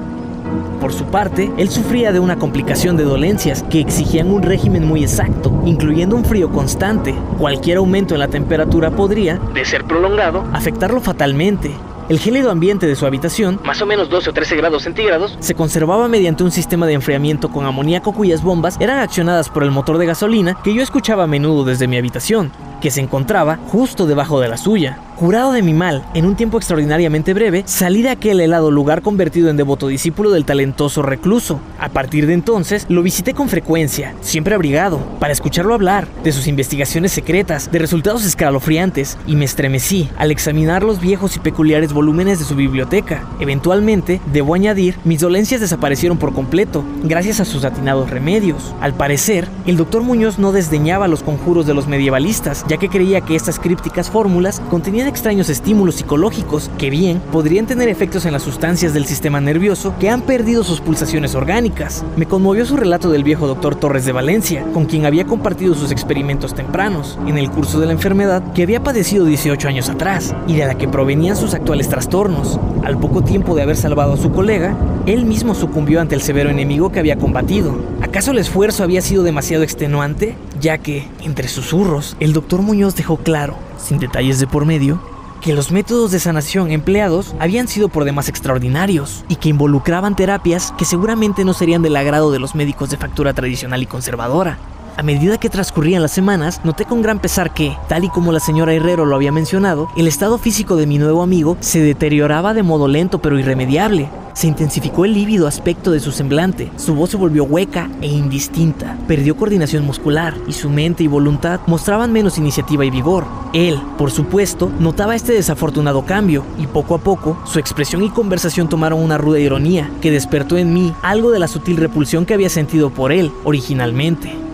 Por 0.79 0.91
su 0.91 1.05
parte, 1.05 1.49
él 1.57 1.69
sufría 1.69 2.11
de 2.11 2.19
una 2.19 2.37
complicación 2.37 2.97
de 2.97 3.05
dolencias 3.05 3.63
que 3.63 3.79
exigían 3.79 4.29
un 4.29 4.43
régimen 4.43 4.85
muy 4.85 5.01
exacto, 5.01 5.61
incluyendo 5.65 6.15
un 6.15 6.25
frío 6.25 6.49
constante. 6.49 7.15
Cualquier 7.39 7.77
aumento 7.77 8.15
en 8.15 8.19
la 8.19 8.27
temperatura 8.27 8.91
podría, 8.91 9.39
de 9.53 9.63
ser 9.63 9.85
prolongado, 9.85 10.43
afectarlo 10.51 10.99
fatalmente. 10.99 11.71
El 12.09 12.19
gélido 12.19 12.51
ambiente 12.51 12.85
de 12.85 12.97
su 12.97 13.05
habitación, 13.05 13.61
más 13.63 13.81
o 13.81 13.85
menos 13.85 14.09
12 14.09 14.31
o 14.31 14.33
13 14.33 14.57
grados 14.57 14.83
centígrados, 14.83 15.37
se 15.39 15.55
conservaba 15.55 16.09
mediante 16.09 16.43
un 16.43 16.51
sistema 16.51 16.85
de 16.85 16.93
enfriamiento 16.93 17.49
con 17.49 17.65
amoníaco 17.65 18.11
cuyas 18.11 18.43
bombas 18.43 18.75
eran 18.81 18.99
accionadas 18.99 19.47
por 19.47 19.63
el 19.63 19.71
motor 19.71 19.97
de 19.97 20.05
gasolina 20.05 20.57
que 20.63 20.73
yo 20.73 20.83
escuchaba 20.83 21.23
a 21.23 21.27
menudo 21.27 21.63
desde 21.63 21.87
mi 21.87 21.95
habitación, 21.95 22.51
que 22.83 22.91
se 22.91 22.99
encontraba 22.99 23.59
justo 23.69 24.05
debajo 24.05 24.41
de 24.41 24.49
la 24.49 24.57
suya. 24.57 24.99
Curado 25.15 25.53
de 25.53 25.61
mi 25.61 25.73
mal, 25.73 26.03
en 26.15 26.25
un 26.25 26.35
tiempo 26.35 26.57
extraordinariamente 26.57 27.33
breve, 27.33 27.63
salí 27.65 28.01
de 28.01 28.09
aquel 28.09 28.41
helado 28.41 28.71
lugar 28.71 29.01
convertido 29.01 29.49
en 29.49 29.55
devoto 29.55 29.87
discípulo 29.87 30.31
del 30.31 30.43
talentoso 30.43 31.01
recluso. 31.01 31.61
A 31.79 31.89
partir 31.89 32.27
de 32.27 32.33
entonces, 32.33 32.85
lo 32.89 33.03
visité 33.03 33.33
con 33.33 33.47
frecuencia, 33.47 34.15
siempre 34.19 34.53
abrigado, 34.53 34.99
para 35.19 35.31
escucharlo 35.31 35.75
hablar 35.75 36.09
de 36.25 36.33
sus 36.33 36.47
investigaciones 36.47 37.13
secretas, 37.13 37.71
de 37.71 37.79
resultados 37.79 38.25
escalofriantes, 38.25 39.17
y 39.25 39.37
me 39.37 39.45
estremecí 39.45 40.09
al 40.17 40.31
examinar 40.31 40.83
los 40.83 40.99
viejos 40.99 41.37
y 41.37 41.39
peculiares 41.39 41.93
volúmenes 41.93 42.39
de 42.39 42.45
su 42.45 42.55
biblioteca. 42.55 43.23
Eventualmente, 43.39 44.19
debo 44.33 44.55
añadir, 44.55 44.97
mis 45.05 45.21
dolencias 45.21 45.61
desaparecieron 45.61 46.17
por 46.17 46.33
completo, 46.33 46.83
gracias 47.03 47.39
a 47.39 47.45
sus 47.45 47.63
atinados 47.63 48.09
remedios. 48.09 48.75
Al 48.81 48.93
parecer, 48.93 49.47
el 49.67 49.77
doctor 49.77 50.01
Muñoz 50.01 50.37
no 50.37 50.51
desdeñaba 50.51 51.07
los 51.07 51.23
conjuros 51.23 51.65
de 51.65 51.75
los 51.75 51.87
medievalistas, 51.87 52.65
ya 52.73 52.79
que 52.79 52.89
creía 52.89 53.21
que 53.21 53.35
estas 53.35 53.59
crípticas 53.59 54.09
fórmulas 54.09 54.59
contenían 54.71 55.07
extraños 55.07 55.47
estímulos 55.47 55.93
psicológicos 55.93 56.71
que 56.79 56.89
bien 56.89 57.21
podrían 57.31 57.67
tener 57.67 57.87
efectos 57.87 58.25
en 58.25 58.31
las 58.33 58.41
sustancias 58.41 58.95
del 58.95 59.05
sistema 59.05 59.39
nervioso 59.39 59.93
que 59.99 60.09
han 60.09 60.23
perdido 60.23 60.63
sus 60.63 60.81
pulsaciones 60.81 61.35
orgánicas. 61.35 62.03
Me 62.17 62.25
conmovió 62.25 62.65
su 62.65 62.75
relato 62.75 63.11
del 63.11 63.23
viejo 63.23 63.45
doctor 63.45 63.75
Torres 63.75 64.05
de 64.05 64.11
Valencia, 64.11 64.65
con 64.73 64.85
quien 64.85 65.05
había 65.05 65.25
compartido 65.25 65.75
sus 65.75 65.91
experimentos 65.91 66.55
tempranos 66.55 67.19
en 67.27 67.37
el 67.37 67.51
curso 67.51 67.79
de 67.79 67.85
la 67.85 67.91
enfermedad 67.91 68.41
que 68.53 68.63
había 68.63 68.81
padecido 68.81 69.25
18 69.25 69.67
años 69.67 69.89
atrás 69.89 70.33
y 70.47 70.55
de 70.55 70.65
la 70.65 70.75
que 70.75 70.87
provenían 70.87 71.37
sus 71.37 71.53
actuales 71.53 71.89
trastornos. 71.89 72.59
Al 72.83 72.97
poco 72.97 73.23
tiempo 73.23 73.53
de 73.53 73.61
haber 73.61 73.77
salvado 73.77 74.13
a 74.13 74.17
su 74.17 74.31
colega, 74.31 74.75
él 75.05 75.25
mismo 75.25 75.53
sucumbió 75.53 76.01
ante 76.01 76.15
el 76.15 76.23
severo 76.23 76.49
enemigo 76.49 76.91
que 76.91 76.99
había 76.99 77.17
combatido. 77.17 77.75
¿Acaso 78.01 78.31
el 78.31 78.39
esfuerzo 78.39 78.83
había 78.83 79.01
sido 79.01 79.21
demasiado 79.21 79.63
extenuante? 79.63 80.35
Ya 80.59 80.79
que, 80.79 81.07
entre 81.21 81.49
susurros, 81.49 82.15
el 82.19 82.33
doctor 82.33 82.62
Muñoz 82.63 82.95
dejó 82.95 83.17
claro 83.17 83.55
sin 83.77 83.99
detalles 83.99 84.39
de 84.39 84.47
por 84.47 84.65
medio, 84.65 84.99
que 85.41 85.53
los 85.53 85.71
métodos 85.71 86.11
de 86.11 86.19
sanación 86.19 86.71
empleados 86.71 87.35
habían 87.39 87.67
sido 87.67 87.89
por 87.89 88.05
demás 88.05 88.29
extraordinarios 88.29 89.25
y 89.27 89.35
que 89.35 89.49
involucraban 89.49 90.15
terapias 90.15 90.73
que 90.77 90.85
seguramente 90.85 91.43
no 91.43 91.53
serían 91.53 91.81
del 91.81 91.97
agrado 91.97 92.31
de 92.31 92.39
los 92.39 92.55
médicos 92.55 92.89
de 92.89 92.97
factura 92.97 93.33
tradicional 93.33 93.83
y 93.83 93.85
conservadora. 93.85 94.57
A 94.95 95.01
medida 95.01 95.39
que 95.39 95.49
transcurrían 95.49 96.03
las 96.03 96.11
semanas, 96.11 96.61
noté 96.63 96.85
con 96.85 97.01
gran 97.01 97.17
pesar 97.17 97.51
que, 97.51 97.75
tal 97.89 98.03
y 98.03 98.09
como 98.09 98.31
la 98.31 98.39
señora 98.39 98.75
Herrero 98.75 99.07
lo 99.07 99.15
había 99.15 99.31
mencionado, 99.31 99.89
el 99.97 100.07
estado 100.07 100.37
físico 100.37 100.75
de 100.75 100.85
mi 100.85 100.99
nuevo 100.99 101.23
amigo 101.23 101.57
se 101.61 101.81
deterioraba 101.81 102.53
de 102.53 102.61
modo 102.61 102.87
lento 102.87 103.19
pero 103.19 103.39
irremediable. 103.39 104.07
Se 104.33 104.45
intensificó 104.45 105.05
el 105.05 105.15
lívido 105.15 105.47
aspecto 105.47 105.89
de 105.89 105.99
su 105.99 106.11
semblante, 106.11 106.71
su 106.75 106.93
voz 106.93 107.09
se 107.09 107.17
volvió 107.17 107.43
hueca 107.43 107.89
e 108.01 108.07
indistinta, 108.07 108.95
perdió 109.07 109.35
coordinación 109.35 109.83
muscular 109.83 110.35
y 110.47 110.53
su 110.53 110.69
mente 110.69 111.03
y 111.03 111.07
voluntad 111.07 111.59
mostraban 111.65 112.11
menos 112.11 112.37
iniciativa 112.37 112.85
y 112.85 112.91
vigor. 112.91 113.25
Él, 113.53 113.79
por 113.97 114.11
supuesto, 114.11 114.71
notaba 114.79 115.15
este 115.15 115.33
desafortunado 115.33 116.05
cambio 116.05 116.45
y 116.59 116.67
poco 116.67 116.93
a 116.93 116.99
poco 116.99 117.37
su 117.45 117.57
expresión 117.57 118.03
y 118.03 118.09
conversación 118.09 118.69
tomaron 118.69 119.01
una 119.01 119.17
ruda 119.17 119.39
ironía 119.39 119.89
que 120.01 120.11
despertó 120.11 120.55
en 120.57 120.71
mí 120.71 120.93
algo 121.01 121.31
de 121.31 121.39
la 121.39 121.47
sutil 121.47 121.77
repulsión 121.77 122.25
que 122.27 122.35
había 122.35 122.49
sentido 122.49 122.91
por 122.91 123.11
él 123.11 123.31
originalmente 123.43 124.52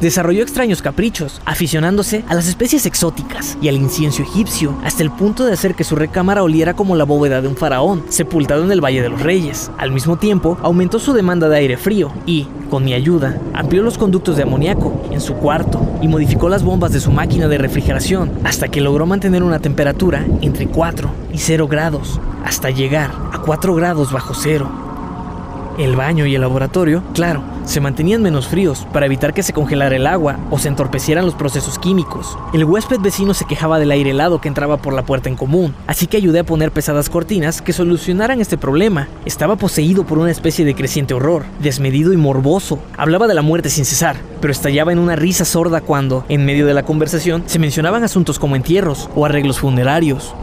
desarrolló 0.00 0.42
extraños 0.42 0.82
caprichos, 0.82 1.40
aficionándose 1.44 2.24
a 2.28 2.34
las 2.34 2.48
especies 2.48 2.86
exóticas 2.86 3.58
y 3.60 3.68
al 3.68 3.76
incienso 3.76 4.22
egipcio, 4.22 4.74
hasta 4.84 5.02
el 5.02 5.10
punto 5.10 5.44
de 5.44 5.52
hacer 5.52 5.74
que 5.74 5.84
su 5.84 5.96
recámara 5.96 6.42
oliera 6.42 6.74
como 6.74 6.96
la 6.96 7.04
bóveda 7.04 7.42
de 7.42 7.48
un 7.48 7.56
faraón, 7.56 8.04
sepultado 8.08 8.64
en 8.64 8.72
el 8.72 8.84
Valle 8.84 9.02
de 9.02 9.08
los 9.08 9.22
Reyes. 9.22 9.70
Al 9.78 9.92
mismo 9.92 10.16
tiempo, 10.16 10.58
aumentó 10.62 10.98
su 10.98 11.12
demanda 11.12 11.48
de 11.48 11.56
aire 11.56 11.76
frío 11.76 12.12
y, 12.26 12.46
con 12.70 12.84
mi 12.84 12.94
ayuda, 12.94 13.38
amplió 13.54 13.82
los 13.82 13.98
conductos 13.98 14.36
de 14.36 14.42
amoníaco 14.42 15.08
en 15.10 15.20
su 15.20 15.34
cuarto 15.34 15.80
y 16.02 16.08
modificó 16.08 16.48
las 16.48 16.62
bombas 16.62 16.92
de 16.92 17.00
su 17.00 17.10
máquina 17.10 17.48
de 17.48 17.58
refrigeración 17.58 18.30
hasta 18.44 18.68
que 18.68 18.80
logró 18.80 19.06
mantener 19.06 19.42
una 19.42 19.58
temperatura 19.58 20.24
entre 20.40 20.66
4 20.66 21.10
y 21.32 21.38
0 21.38 21.68
grados, 21.68 22.20
hasta 22.44 22.70
llegar 22.70 23.10
a 23.32 23.38
4 23.38 23.74
grados 23.74 24.12
bajo 24.12 24.34
cero. 24.34 24.87
El 25.78 25.94
baño 25.94 26.26
y 26.26 26.34
el 26.34 26.40
laboratorio, 26.40 27.04
claro, 27.14 27.44
se 27.64 27.80
mantenían 27.80 28.20
menos 28.20 28.48
fríos 28.48 28.84
para 28.92 29.06
evitar 29.06 29.32
que 29.32 29.44
se 29.44 29.52
congelara 29.52 29.94
el 29.94 30.08
agua 30.08 30.36
o 30.50 30.58
se 30.58 30.66
entorpecieran 30.66 31.24
los 31.24 31.36
procesos 31.36 31.78
químicos. 31.78 32.36
El 32.52 32.64
huésped 32.64 32.98
vecino 32.98 33.32
se 33.32 33.44
quejaba 33.44 33.78
del 33.78 33.92
aire 33.92 34.10
helado 34.10 34.40
que 34.40 34.48
entraba 34.48 34.78
por 34.78 34.92
la 34.92 35.04
puerta 35.04 35.28
en 35.28 35.36
común, 35.36 35.76
así 35.86 36.08
que 36.08 36.16
ayudé 36.16 36.40
a 36.40 36.44
poner 36.44 36.72
pesadas 36.72 37.08
cortinas 37.08 37.62
que 37.62 37.72
solucionaran 37.72 38.40
este 38.40 38.58
problema. 38.58 39.06
Estaba 39.24 39.54
poseído 39.54 40.04
por 40.04 40.18
una 40.18 40.32
especie 40.32 40.64
de 40.64 40.74
creciente 40.74 41.14
horror, 41.14 41.44
desmedido 41.60 42.12
y 42.12 42.16
morboso. 42.16 42.80
Hablaba 42.96 43.28
de 43.28 43.34
la 43.34 43.42
muerte 43.42 43.70
sin 43.70 43.84
cesar, 43.84 44.16
pero 44.40 44.50
estallaba 44.50 44.90
en 44.90 44.98
una 44.98 45.14
risa 45.14 45.44
sorda 45.44 45.80
cuando, 45.80 46.24
en 46.28 46.44
medio 46.44 46.66
de 46.66 46.74
la 46.74 46.82
conversación, 46.82 47.44
se 47.46 47.60
mencionaban 47.60 48.02
asuntos 48.02 48.40
como 48.40 48.56
entierros 48.56 49.08
o 49.14 49.24
arreglos 49.24 49.60
funerarios. 49.60 50.34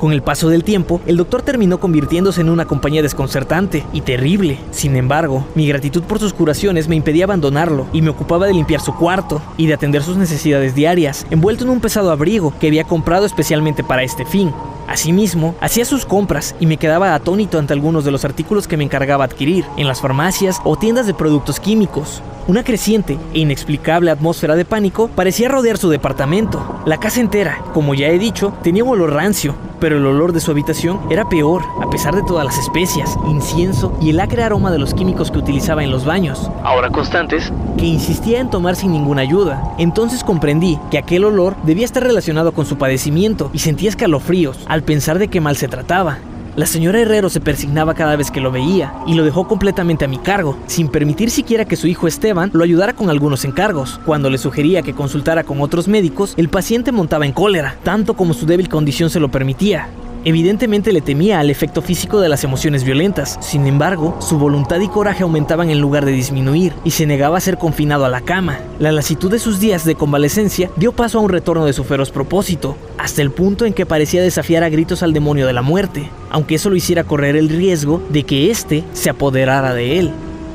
Con 0.00 0.14
el 0.14 0.22
paso 0.22 0.48
del 0.48 0.64
tiempo, 0.64 1.02
el 1.04 1.18
doctor 1.18 1.42
terminó 1.42 1.78
convirtiéndose 1.78 2.40
en 2.40 2.48
una 2.48 2.64
compañía 2.64 3.02
desconcertante 3.02 3.84
y 3.92 4.00
terrible. 4.00 4.58
Sin 4.70 4.96
embargo, 4.96 5.46
mi 5.54 5.68
gratitud 5.68 6.02
por 6.04 6.18
sus 6.18 6.32
curaciones 6.32 6.88
me 6.88 6.96
impedía 6.96 7.24
abandonarlo 7.24 7.86
y 7.92 8.00
me 8.00 8.08
ocupaba 8.08 8.46
de 8.46 8.54
limpiar 8.54 8.80
su 8.80 8.94
cuarto 8.94 9.42
y 9.58 9.66
de 9.66 9.74
atender 9.74 10.02
sus 10.02 10.16
necesidades 10.16 10.74
diarias, 10.74 11.26
envuelto 11.28 11.64
en 11.64 11.70
un 11.70 11.80
pesado 11.80 12.10
abrigo 12.10 12.54
que 12.58 12.68
había 12.68 12.84
comprado 12.84 13.26
especialmente 13.26 13.84
para 13.84 14.02
este 14.02 14.24
fin. 14.24 14.54
Asimismo, 14.88 15.54
hacía 15.60 15.84
sus 15.84 16.06
compras 16.06 16.54
y 16.58 16.64
me 16.64 16.78
quedaba 16.78 17.14
atónito 17.14 17.58
ante 17.58 17.74
algunos 17.74 18.02
de 18.02 18.10
los 18.10 18.24
artículos 18.24 18.66
que 18.66 18.78
me 18.78 18.84
encargaba 18.84 19.24
adquirir 19.24 19.66
en 19.76 19.86
las 19.86 20.00
farmacias 20.00 20.62
o 20.64 20.76
tiendas 20.76 21.06
de 21.06 21.12
productos 21.12 21.60
químicos. 21.60 22.22
Una 22.48 22.64
creciente 22.64 23.18
e 23.34 23.40
inexplicable 23.40 24.10
atmósfera 24.10 24.56
de 24.56 24.64
pánico 24.64 25.08
parecía 25.14 25.50
rodear 25.50 25.76
su 25.76 25.90
departamento. 25.90 26.80
La 26.86 26.98
casa 26.98 27.20
entera, 27.20 27.62
como 27.74 27.92
ya 27.94 28.08
he 28.08 28.18
dicho, 28.18 28.54
tenía 28.62 28.82
un 28.82 28.90
olor 28.90 29.12
rancio, 29.12 29.54
pero 29.80 29.96
el 29.96 30.06
olor 30.06 30.32
de 30.32 30.40
su 30.40 30.50
habitación 30.50 31.00
era 31.10 31.28
peor, 31.28 31.62
a 31.82 31.90
pesar 31.90 32.14
de 32.14 32.22
todas 32.22 32.44
las 32.44 32.58
especias, 32.58 33.16
incienso 33.26 33.96
y 34.00 34.10
el 34.10 34.20
acre 34.20 34.42
aroma 34.42 34.70
de 34.70 34.78
los 34.78 34.94
químicos 34.94 35.30
que 35.30 35.38
utilizaba 35.38 35.82
en 35.82 35.90
los 35.90 36.04
baños, 36.04 36.50
ahora 36.62 36.90
constantes, 36.90 37.52
que 37.76 37.86
insistía 37.86 38.40
en 38.40 38.50
tomar 38.50 38.76
sin 38.76 38.92
ninguna 38.92 39.22
ayuda. 39.22 39.74
Entonces 39.78 40.22
comprendí 40.22 40.78
que 40.90 40.98
aquel 40.98 41.24
olor 41.24 41.56
debía 41.64 41.84
estar 41.84 42.02
relacionado 42.02 42.52
con 42.52 42.66
su 42.66 42.76
padecimiento 42.76 43.50
y 43.52 43.58
sentía 43.60 43.88
escalofríos 43.88 44.58
al 44.68 44.82
pensar 44.82 45.18
de 45.18 45.28
qué 45.28 45.40
mal 45.40 45.56
se 45.56 45.68
trataba. 45.68 46.18
La 46.56 46.66
señora 46.66 47.00
Herrero 47.00 47.30
se 47.30 47.40
persignaba 47.40 47.94
cada 47.94 48.16
vez 48.16 48.30
que 48.30 48.40
lo 48.40 48.50
veía 48.50 48.92
y 49.06 49.14
lo 49.14 49.24
dejó 49.24 49.46
completamente 49.46 50.04
a 50.04 50.08
mi 50.08 50.18
cargo, 50.18 50.58
sin 50.66 50.88
permitir 50.88 51.30
siquiera 51.30 51.64
que 51.64 51.76
su 51.76 51.86
hijo 51.86 52.08
Esteban 52.08 52.50
lo 52.52 52.64
ayudara 52.64 52.92
con 52.92 53.08
algunos 53.08 53.44
encargos. 53.44 54.00
Cuando 54.04 54.30
le 54.30 54.38
sugería 54.38 54.82
que 54.82 54.94
consultara 54.94 55.44
con 55.44 55.60
otros 55.60 55.86
médicos, 55.86 56.34
el 56.36 56.48
paciente 56.48 56.90
montaba 56.90 57.24
en 57.24 57.32
cólera, 57.32 57.76
tanto 57.84 58.14
como 58.14 58.34
su 58.34 58.46
débil 58.46 58.68
condición 58.68 59.10
se 59.10 59.20
lo 59.20 59.30
permitía. 59.30 59.88
Evidentemente 60.24 60.92
le 60.92 61.00
temía 61.00 61.40
al 61.40 61.48
efecto 61.48 61.80
físico 61.80 62.20
de 62.20 62.28
las 62.28 62.44
emociones 62.44 62.84
violentas, 62.84 63.38
sin 63.40 63.66
embargo, 63.66 64.16
su 64.20 64.38
voluntad 64.38 64.78
y 64.80 64.88
coraje 64.88 65.22
aumentaban 65.22 65.70
en 65.70 65.80
lugar 65.80 66.04
de 66.04 66.12
disminuir 66.12 66.74
y 66.84 66.90
se 66.90 67.06
negaba 67.06 67.38
a 67.38 67.40
ser 67.40 67.56
confinado 67.56 68.04
a 68.04 68.10
la 68.10 68.20
cama. 68.20 68.58
La 68.78 68.92
lasitud 68.92 69.30
de 69.30 69.38
sus 69.38 69.60
días 69.60 69.86
de 69.86 69.94
convalecencia 69.94 70.70
dio 70.76 70.92
paso 70.92 71.18
a 71.18 71.22
un 71.22 71.30
retorno 71.30 71.64
de 71.64 71.72
su 71.72 71.84
feroz 71.84 72.10
propósito, 72.10 72.76
hasta 72.98 73.22
el 73.22 73.30
punto 73.30 73.64
en 73.64 73.72
que 73.72 73.86
parecía 73.86 74.20
desafiar 74.20 74.62
a 74.62 74.68
gritos 74.68 75.02
al 75.02 75.14
demonio 75.14 75.46
de 75.46 75.54
la 75.54 75.62
muerte, 75.62 76.10
aunque 76.28 76.56
eso 76.56 76.68
lo 76.68 76.76
hiciera 76.76 77.04
correr 77.04 77.34
el 77.36 77.48
riesgo 77.48 78.02
de 78.10 78.24
que 78.24 78.50
éste 78.50 78.84
se 78.92 79.08
apoderara 79.08 79.72
de 79.72 79.98
él. 80.00 80.12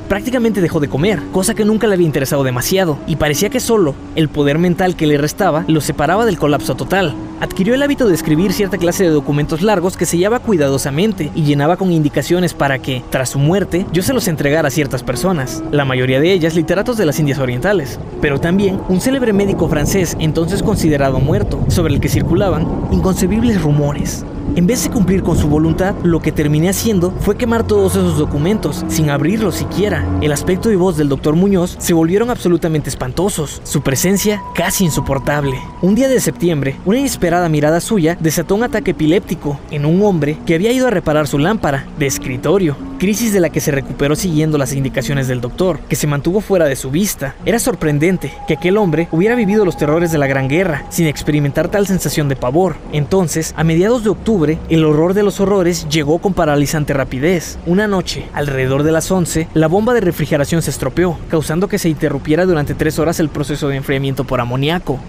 Prácticamente 0.08 0.62
dejó 0.62 0.80
de 0.80 0.88
comer, 0.88 1.20
cosa 1.32 1.56
que 1.56 1.66
nunca 1.66 1.88
le 1.88 1.96
había 1.96 2.06
interesado 2.06 2.44
demasiado, 2.44 3.00
y 3.08 3.16
parecía 3.16 3.50
que 3.50 3.60
solo 3.60 3.96
el 4.16 4.30
poder 4.30 4.60
mental 4.60 4.96
que 4.96 5.08
le 5.08 5.18
restaba 5.18 5.66
lo 5.68 5.82
separaba 5.82 6.26
del 6.26 6.38
colapso 6.38 6.76
total. 6.76 7.16
Adquirió 7.40 7.74
el 7.74 7.82
hábito 7.82 8.08
de 8.08 8.14
escribir 8.14 8.54
cierta 8.54 8.78
clase 8.78 9.04
de 9.04 9.10
documentos 9.10 9.64
largos 9.64 9.98
que 9.98 10.06
sellaba 10.06 10.40
cuidadosamente 10.40 11.32
y 11.34 11.44
llenaba 11.44 11.76
con 11.78 11.92
indicaciones 11.92 12.54
para 12.54 12.80
que, 12.80 13.04
tras 13.10 13.30
su 13.30 13.40
muerte, 13.40 13.86
yo 13.92 14.04
se 14.04 14.14
los 14.14 14.28
entregara 14.28 14.68
a 14.68 14.72
ciertas 14.72 15.02
personas, 15.02 15.64
la 15.72 15.86
mayoría 15.86 16.20
de 16.20 16.32
ellas 16.32 16.56
literatos 16.56 16.98
de 16.98 17.06
las 17.06 17.20
Indias 17.20 17.40
Orientales, 17.40 18.00
pero 18.22 18.40
también 18.40 18.80
un 18.90 19.02
célebre 19.02 19.34
médico 19.34 19.68
francés 19.68 20.16
entonces 20.20 20.62
considerado 20.62 21.20
muerto, 21.20 21.66
sobre 21.68 21.96
el 21.96 22.00
que 22.00 22.10
circulaban 22.10 22.68
inconcebibles 22.92 23.62
rumores. 23.62 24.24
En 24.56 24.68
vez 24.68 24.86
de 24.86 24.90
cumplir 24.90 25.22
con 25.22 25.38
su 25.38 25.50
voluntad, 25.50 25.96
lo 26.04 26.22
que 26.22 26.32
terminé 26.32 26.70
haciendo 26.70 27.12
fue 27.20 27.36
quemar 27.36 27.68
todos 27.68 27.98
esos 27.98 28.18
documentos, 28.18 28.86
sin 28.88 29.10
abrirlos 29.10 29.56
siquiera. 29.56 30.08
El 30.22 30.32
aspecto 30.32 30.72
y 30.72 30.78
voz 30.78 30.96
del 30.96 31.10
doctor 31.10 31.36
Muñoz 31.36 31.76
se 31.78 31.94
volvieron 31.94 32.30
absolutamente 32.30 32.90
espantosos, 32.90 33.62
su 33.66 33.82
presencia 33.82 34.42
casi 34.56 34.86
insoportable. 34.86 35.60
Un 35.82 35.96
día 35.96 36.08
de 36.08 36.22
septiembre, 36.22 36.78
una 36.86 37.00
inesperada 37.00 37.50
mirada 37.50 37.82
suya 37.82 38.18
desató 38.22 38.56
un 38.56 38.64
ataque 38.64 38.92
epiléptico 38.92 39.60
en 39.72 39.86
un 39.86 40.02
hombre 40.06 40.38
que 40.46 40.56
había 40.56 40.72
ido 40.72 40.88
a 40.88 40.92
reparar 40.92 41.28
su 41.28 41.38
lámpara 41.38 41.86
de 42.00 42.08
escritorio 42.08 42.78
crisis 42.98 43.34
de 43.34 43.40
la 43.40 43.50
que 43.50 43.62
se 43.62 43.72
recuperó 43.72 44.16
siguiendo 44.16 44.58
las 44.58 44.74
indicaciones 44.74 45.28
del 45.28 45.42
doctor, 45.42 45.80
que 45.90 45.96
se 45.96 46.08
mantuvo 46.08 46.42
fuera 46.42 46.66
de 46.66 46.76
su 46.76 46.92
vista. 46.92 47.36
Era 47.46 47.60
sorprendente 47.60 48.34
que 48.48 48.56
aquel 48.56 48.78
hombre 48.78 49.08
hubiera 49.12 49.36
vivido 49.36 49.66
los 49.66 49.78
terrores 49.78 50.12
de 50.12 50.18
la 50.18 50.28
Gran 50.28 50.48
Guerra 50.48 50.86
sin 50.90 51.08
experimentar 51.08 51.70
tal 51.70 51.88
sensación 51.88 52.30
de 52.30 52.36
pavor. 52.36 52.76
Entonces, 52.92 53.54
a 53.58 53.64
mediados 53.64 54.04
de 54.04 54.10
octubre, 54.10 54.45
el 54.70 54.86
horror 54.86 55.14
de 55.14 55.24
los 55.24 55.40
horrores 55.40 55.88
llegó 55.90 56.20
con 56.20 56.34
paralizante 56.34 56.94
rapidez. 56.94 57.58
Una 57.66 57.88
noche, 57.88 58.28
alrededor 58.34 58.84
de 58.84 58.92
las 58.92 59.10
11, 59.10 59.48
la 59.54 59.68
bomba 59.68 59.94
de 59.94 60.02
refrigeración 60.02 60.62
se 60.62 60.70
estropeó, 60.70 61.18
causando 61.30 61.68
que 61.68 61.80
se 61.80 61.90
interrumpiera 61.90 62.46
durante 62.46 62.76
tres 62.76 63.00
horas 63.00 63.20
el 63.20 63.30
proceso 63.30 63.68
de 63.68 63.78
enfriamiento 63.78 64.24
por 64.24 64.40
amoníaco. 64.40 65.00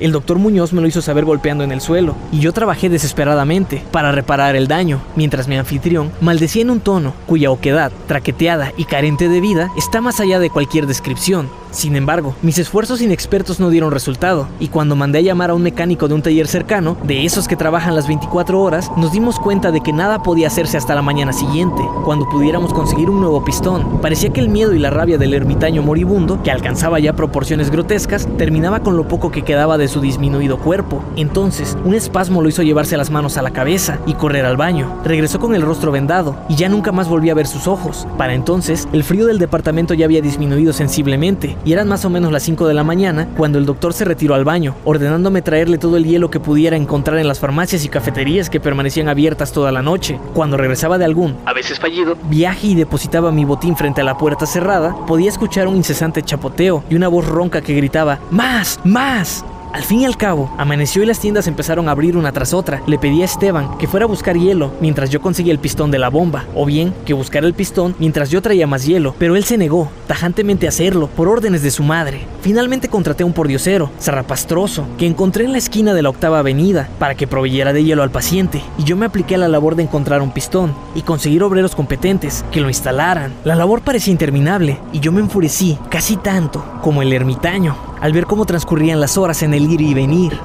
El 0.00 0.10
doctor 0.10 0.38
Muñoz 0.38 0.72
me 0.72 0.80
lo 0.80 0.88
hizo 0.88 1.02
saber 1.02 1.24
golpeando 1.24 1.62
en 1.62 1.70
el 1.70 1.80
suelo, 1.80 2.16
y 2.32 2.40
yo 2.40 2.52
trabajé 2.52 2.88
desesperadamente 2.88 3.82
para 3.92 4.10
reparar 4.10 4.56
el 4.56 4.66
daño, 4.66 5.00
mientras 5.14 5.46
mi 5.46 5.56
anfitrión 5.56 6.10
maldecía 6.20 6.62
en 6.62 6.70
un 6.70 6.80
tono 6.80 7.14
cuya 7.26 7.50
oquedad, 7.52 7.92
traqueteada 8.08 8.72
y 8.76 8.84
carente 8.86 9.28
de 9.28 9.40
vida 9.40 9.70
está 9.76 10.00
más 10.00 10.18
allá 10.18 10.40
de 10.40 10.50
cualquier 10.50 10.86
descripción. 10.86 11.48
Sin 11.74 11.96
embargo, 11.96 12.36
mis 12.40 12.58
esfuerzos 12.58 13.02
inexpertos 13.02 13.58
no 13.58 13.68
dieron 13.68 13.90
resultado, 13.90 14.46
y 14.60 14.68
cuando 14.68 14.94
mandé 14.94 15.18
a 15.18 15.22
llamar 15.22 15.50
a 15.50 15.54
un 15.54 15.62
mecánico 15.62 16.06
de 16.06 16.14
un 16.14 16.22
taller 16.22 16.46
cercano, 16.46 16.96
de 17.02 17.24
esos 17.24 17.48
que 17.48 17.56
trabajan 17.56 17.96
las 17.96 18.06
24 18.06 18.62
horas, 18.62 18.92
nos 18.96 19.10
dimos 19.10 19.40
cuenta 19.40 19.72
de 19.72 19.80
que 19.80 19.92
nada 19.92 20.22
podía 20.22 20.46
hacerse 20.46 20.76
hasta 20.76 20.94
la 20.94 21.02
mañana 21.02 21.32
siguiente, 21.32 21.82
cuando 22.04 22.28
pudiéramos 22.28 22.72
conseguir 22.72 23.10
un 23.10 23.20
nuevo 23.20 23.44
pistón. 23.44 24.00
Parecía 24.00 24.32
que 24.32 24.40
el 24.40 24.50
miedo 24.50 24.72
y 24.72 24.78
la 24.78 24.90
rabia 24.90 25.18
del 25.18 25.34
ermitaño 25.34 25.82
moribundo, 25.82 26.40
que 26.44 26.52
alcanzaba 26.52 27.00
ya 27.00 27.16
proporciones 27.16 27.72
grotescas, 27.72 28.28
terminaba 28.38 28.78
con 28.78 28.96
lo 28.96 29.08
poco 29.08 29.32
que 29.32 29.42
quedaba 29.42 29.76
de 29.76 29.88
su 29.88 30.00
disminuido 30.00 30.58
cuerpo. 30.58 31.02
Entonces, 31.16 31.76
un 31.84 31.94
espasmo 31.94 32.40
lo 32.40 32.48
hizo 32.48 32.62
llevarse 32.62 32.96
las 32.96 33.10
manos 33.10 33.36
a 33.36 33.42
la 33.42 33.50
cabeza 33.50 33.98
y 34.06 34.14
correr 34.14 34.44
al 34.44 34.56
baño. 34.56 35.00
Regresó 35.04 35.40
con 35.40 35.56
el 35.56 35.62
rostro 35.62 35.90
vendado, 35.90 36.36
y 36.48 36.54
ya 36.54 36.68
nunca 36.68 36.92
más 36.92 37.08
volví 37.08 37.30
a 37.30 37.34
ver 37.34 37.48
sus 37.48 37.66
ojos. 37.66 38.06
Para 38.16 38.34
entonces, 38.34 38.86
el 38.92 39.02
frío 39.02 39.26
del 39.26 39.40
departamento 39.40 39.92
ya 39.92 40.04
había 40.04 40.22
disminuido 40.22 40.72
sensiblemente, 40.72 41.56
y 41.64 41.72
eran 41.72 41.88
más 41.88 42.04
o 42.04 42.10
menos 42.10 42.32
las 42.32 42.42
5 42.42 42.66
de 42.66 42.74
la 42.74 42.84
mañana 42.84 43.28
cuando 43.36 43.58
el 43.58 43.66
doctor 43.66 43.92
se 43.92 44.04
retiró 44.04 44.34
al 44.34 44.44
baño, 44.44 44.74
ordenándome 44.84 45.42
traerle 45.42 45.78
todo 45.78 45.96
el 45.96 46.04
hielo 46.04 46.30
que 46.30 46.40
pudiera 46.40 46.76
encontrar 46.76 47.18
en 47.18 47.28
las 47.28 47.40
farmacias 47.40 47.84
y 47.84 47.88
cafeterías 47.88 48.50
que 48.50 48.60
permanecían 48.60 49.08
abiertas 49.08 49.52
toda 49.52 49.72
la 49.72 49.82
noche. 49.82 50.18
Cuando 50.34 50.56
regresaba 50.56 50.98
de 50.98 51.04
algún, 51.04 51.36
a 51.44 51.52
veces 51.52 51.78
fallido, 51.78 52.16
viaje 52.28 52.68
y 52.68 52.74
depositaba 52.74 53.32
mi 53.32 53.44
botín 53.44 53.76
frente 53.76 54.00
a 54.00 54.04
la 54.04 54.18
puerta 54.18 54.46
cerrada, 54.46 54.94
podía 55.06 55.28
escuchar 55.28 55.68
un 55.68 55.76
incesante 55.76 56.22
chapoteo 56.22 56.84
y 56.90 56.94
una 56.94 57.08
voz 57.08 57.26
ronca 57.26 57.60
que 57.60 57.74
gritaba 57.74 58.18
¡Más! 58.30 58.80
¡Más! 58.84 59.44
Al 59.74 59.82
fin 59.82 60.02
y 60.02 60.04
al 60.04 60.16
cabo, 60.16 60.54
amaneció 60.56 61.02
y 61.02 61.06
las 61.06 61.18
tiendas 61.18 61.48
empezaron 61.48 61.88
a 61.88 61.90
abrir 61.90 62.16
una 62.16 62.30
tras 62.30 62.54
otra. 62.54 62.80
Le 62.86 62.96
pedí 62.96 63.22
a 63.22 63.24
Esteban 63.24 63.76
que 63.76 63.88
fuera 63.88 64.04
a 64.04 64.06
buscar 64.06 64.36
hielo 64.36 64.70
mientras 64.80 65.10
yo 65.10 65.20
conseguía 65.20 65.52
el 65.52 65.58
pistón 65.58 65.90
de 65.90 65.98
la 65.98 66.10
bomba, 66.10 66.44
o 66.54 66.64
bien 66.64 66.94
que 67.04 67.12
buscara 67.12 67.44
el 67.44 67.54
pistón 67.54 67.96
mientras 67.98 68.30
yo 68.30 68.40
traía 68.40 68.68
más 68.68 68.86
hielo, 68.86 69.16
pero 69.18 69.34
él 69.34 69.42
se 69.42 69.58
negó 69.58 69.90
tajantemente 70.06 70.66
a 70.66 70.68
hacerlo 70.68 71.08
por 71.08 71.26
órdenes 71.26 71.64
de 71.64 71.72
su 71.72 71.82
madre. 71.82 72.24
Finalmente 72.40 72.88
contraté 72.88 73.24
a 73.24 73.26
un 73.26 73.32
pordiosero, 73.32 73.90
zarrapastroso, 74.00 74.86
que 74.96 75.08
encontré 75.08 75.44
en 75.44 75.50
la 75.50 75.58
esquina 75.58 75.92
de 75.92 76.02
la 76.02 76.10
octava 76.10 76.38
avenida 76.38 76.88
para 77.00 77.16
que 77.16 77.26
proveyera 77.26 77.72
de 77.72 77.82
hielo 77.82 78.04
al 78.04 78.12
paciente, 78.12 78.62
y 78.78 78.84
yo 78.84 78.96
me 78.96 79.06
apliqué 79.06 79.34
a 79.34 79.38
la 79.38 79.48
labor 79.48 79.74
de 79.74 79.82
encontrar 79.82 80.22
un 80.22 80.30
pistón 80.30 80.72
y 80.94 81.02
conseguir 81.02 81.42
obreros 81.42 81.74
competentes 81.74 82.44
que 82.52 82.60
lo 82.60 82.68
instalaran. 82.68 83.32
La 83.42 83.56
labor 83.56 83.80
parecía 83.80 84.12
interminable 84.12 84.78
y 84.92 85.00
yo 85.00 85.10
me 85.10 85.20
enfurecí 85.20 85.76
casi 85.90 86.16
tanto 86.16 86.64
como 86.80 87.02
el 87.02 87.12
ermitaño 87.12 87.93
al 88.04 88.12
ver 88.12 88.26
cómo 88.26 88.44
transcurrían 88.44 89.00
las 89.00 89.16
horas 89.16 89.42
en 89.42 89.54
el 89.54 89.72
ir 89.72 89.80
y 89.80 89.94
venir. 89.94 90.38